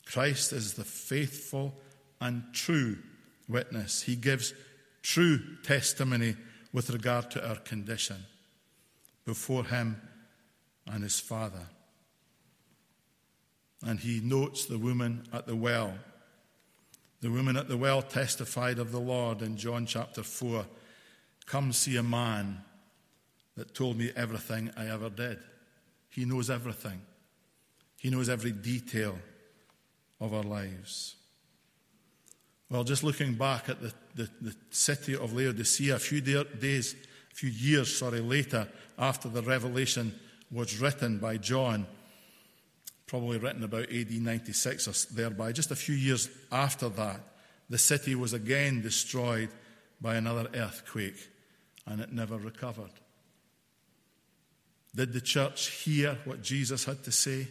Christ 0.05 0.53
is 0.53 0.73
the 0.73 0.83
faithful 0.83 1.73
and 2.21 2.43
true 2.53 2.97
witness. 3.47 4.03
He 4.03 4.15
gives 4.15 4.53
true 5.01 5.39
testimony 5.63 6.35
with 6.71 6.89
regard 6.89 7.31
to 7.31 7.47
our 7.47 7.55
condition 7.55 8.17
before 9.25 9.65
him 9.65 10.01
and 10.87 11.03
his 11.03 11.19
Father. 11.19 11.67
And 13.85 13.99
he 13.99 14.21
notes 14.21 14.65
the 14.65 14.77
woman 14.77 15.23
at 15.33 15.45
the 15.45 15.55
well. 15.55 15.95
The 17.21 17.31
woman 17.31 17.57
at 17.57 17.67
the 17.67 17.77
well 17.77 18.01
testified 18.01 18.79
of 18.79 18.91
the 18.91 18.99
Lord 18.99 19.41
in 19.41 19.57
John 19.57 19.85
chapter 19.85 20.23
4 20.23 20.65
Come 21.45 21.73
see 21.73 21.97
a 21.97 22.03
man 22.03 22.61
that 23.55 23.75
told 23.75 23.97
me 23.97 24.11
everything 24.15 24.71
I 24.75 24.87
ever 24.87 25.09
did. 25.09 25.39
He 26.09 26.25
knows 26.25 26.49
everything, 26.49 27.01
he 27.97 28.09
knows 28.09 28.29
every 28.29 28.51
detail 28.51 29.17
of 30.19 30.33
our 30.33 30.43
lives. 30.43 31.15
Well, 32.69 32.83
just 32.83 33.03
looking 33.03 33.35
back 33.35 33.69
at 33.69 33.81
the, 33.81 33.93
the, 34.15 34.29
the 34.41 34.55
city 34.71 35.15
of 35.15 35.33
Laodicea, 35.33 35.95
a 35.95 35.99
few 35.99 36.21
days, 36.21 36.95
a 37.31 37.35
few 37.35 37.49
years, 37.49 37.95
sorry, 37.95 38.19
later, 38.19 38.67
after 38.97 39.29
the 39.29 39.43
revelation 39.43 40.17
was 40.49 40.79
written 40.79 41.19
by 41.19 41.37
John, 41.37 41.85
probably 43.05 43.37
written 43.37 43.63
about 43.63 43.91
AD 43.91 44.11
96 44.11 44.87
or 44.87 45.13
thereby, 45.13 45.51
just 45.51 45.71
a 45.71 45.75
few 45.75 45.93
years 45.93 46.29
after 46.51 46.89
that, 46.89 47.21
the 47.69 47.77
city 47.77 48.15
was 48.15 48.33
again 48.33 48.81
destroyed 48.81 49.49
by 50.01 50.15
another 50.15 50.47
earthquake 50.55 51.29
and 51.85 52.01
it 52.01 52.11
never 52.11 52.37
recovered. 52.37 52.91
Did 54.95 55.13
the 55.13 55.21
church 55.21 55.69
hear 55.69 56.17
what 56.25 56.43
Jesus 56.43 56.85
had 56.85 57.03
to 57.03 57.11
say? 57.11 57.47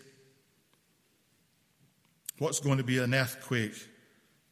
What's 2.38 2.60
going 2.60 2.78
to 2.78 2.84
be 2.84 2.98
an 2.98 3.14
earthquake 3.14 3.74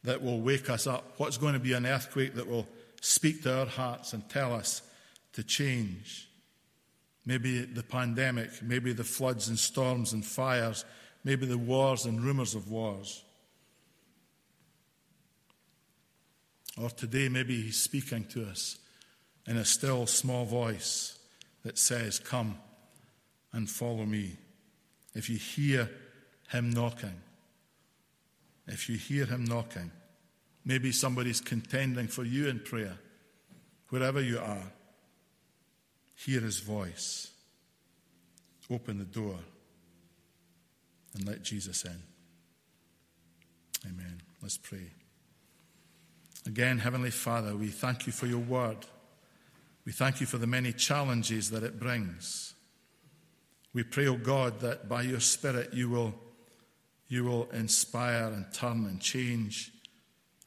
that 0.03 0.21
will 0.21 0.41
wake 0.41 0.69
us 0.69 0.87
up? 0.87 1.13
What's 1.17 1.37
going 1.37 1.53
to 1.53 1.59
be 1.59 1.73
an 1.73 1.85
earthquake 1.85 2.35
that 2.35 2.47
will 2.47 2.67
speak 3.01 3.43
to 3.43 3.59
our 3.59 3.65
hearts 3.65 4.13
and 4.13 4.27
tell 4.29 4.53
us 4.53 4.81
to 5.33 5.43
change? 5.43 6.29
Maybe 7.25 7.61
the 7.61 7.83
pandemic, 7.83 8.61
maybe 8.61 8.93
the 8.93 9.03
floods 9.03 9.47
and 9.47 9.57
storms 9.57 10.11
and 10.11 10.25
fires, 10.25 10.85
maybe 11.23 11.45
the 11.45 11.57
wars 11.57 12.05
and 12.05 12.21
rumors 12.21 12.55
of 12.55 12.69
wars. 12.69 13.23
Or 16.81 16.89
today, 16.89 17.29
maybe 17.29 17.61
He's 17.61 17.79
speaking 17.79 18.25
to 18.29 18.45
us 18.45 18.79
in 19.47 19.57
a 19.57 19.65
still 19.65 20.07
small 20.07 20.45
voice 20.45 21.19
that 21.63 21.77
says, 21.77 22.19
Come 22.19 22.55
and 23.53 23.69
follow 23.69 24.05
me. 24.05 24.37
If 25.13 25.29
you 25.29 25.37
hear 25.37 25.89
Him 26.49 26.69
knocking, 26.69 27.21
if 28.67 28.89
you 28.89 28.97
hear 28.97 29.25
Him 29.25 29.45
knocking, 29.45 29.91
maybe 30.65 30.91
somebody's 30.91 31.41
contending 31.41 32.07
for 32.07 32.23
you 32.23 32.47
in 32.47 32.59
prayer, 32.59 32.97
wherever 33.89 34.21
you 34.21 34.39
are, 34.39 34.71
hear 36.15 36.41
His 36.41 36.59
voice. 36.59 37.31
Open 38.69 38.99
the 38.99 39.05
door 39.05 39.35
and 41.13 41.27
let 41.27 41.43
Jesus 41.43 41.83
in. 41.83 42.01
Amen. 43.85 44.21
Let's 44.41 44.57
pray. 44.57 44.91
Again, 46.45 46.79
Heavenly 46.79 47.11
Father, 47.11 47.55
we 47.55 47.67
thank 47.67 48.07
you 48.07 48.13
for 48.13 48.27
your 48.27 48.39
word. 48.39 48.77
We 49.85 49.91
thank 49.91 50.21
you 50.21 50.27
for 50.27 50.37
the 50.37 50.47
many 50.47 50.71
challenges 50.71 51.49
that 51.51 51.63
it 51.63 51.79
brings. 51.79 52.53
We 53.73 53.83
pray, 53.83 54.07
O 54.07 54.13
oh 54.13 54.17
God, 54.17 54.59
that 54.61 54.89
by 54.89 55.03
your 55.03 55.19
Spirit 55.19 55.73
you 55.73 55.89
will, 55.89 56.13
you 57.07 57.23
will 57.23 57.49
inspire 57.51 58.25
and 58.25 58.45
turn 58.53 58.85
and 58.85 58.99
change 58.99 59.71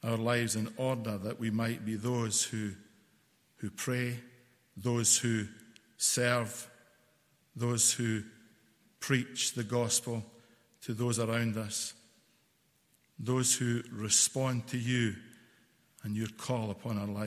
our 0.03 0.17
lives 0.17 0.55
in 0.55 0.71
order 0.77 1.17
that 1.17 1.39
we 1.39 1.49
might 1.49 1.85
be 1.85 1.95
those 1.95 2.43
who, 2.43 2.71
who 3.57 3.71
pray, 3.71 4.19
those 4.77 5.17
who 5.17 5.45
serve, 5.97 6.69
those 7.55 7.91
who 7.93 8.21
preach 8.99 9.53
the 9.53 9.63
gospel, 9.63 10.23
to 10.81 10.93
those 10.93 11.17
around 11.17 11.57
us, 11.57 11.95
those 13.17 13.55
who 13.55 13.81
respond 13.91 14.67
to 14.67 14.77
you 14.77 15.15
and 16.03 16.15
your 16.15 16.27
call 16.37 16.69
upon 16.69 16.99
our 16.99 17.07
lives. 17.07 17.23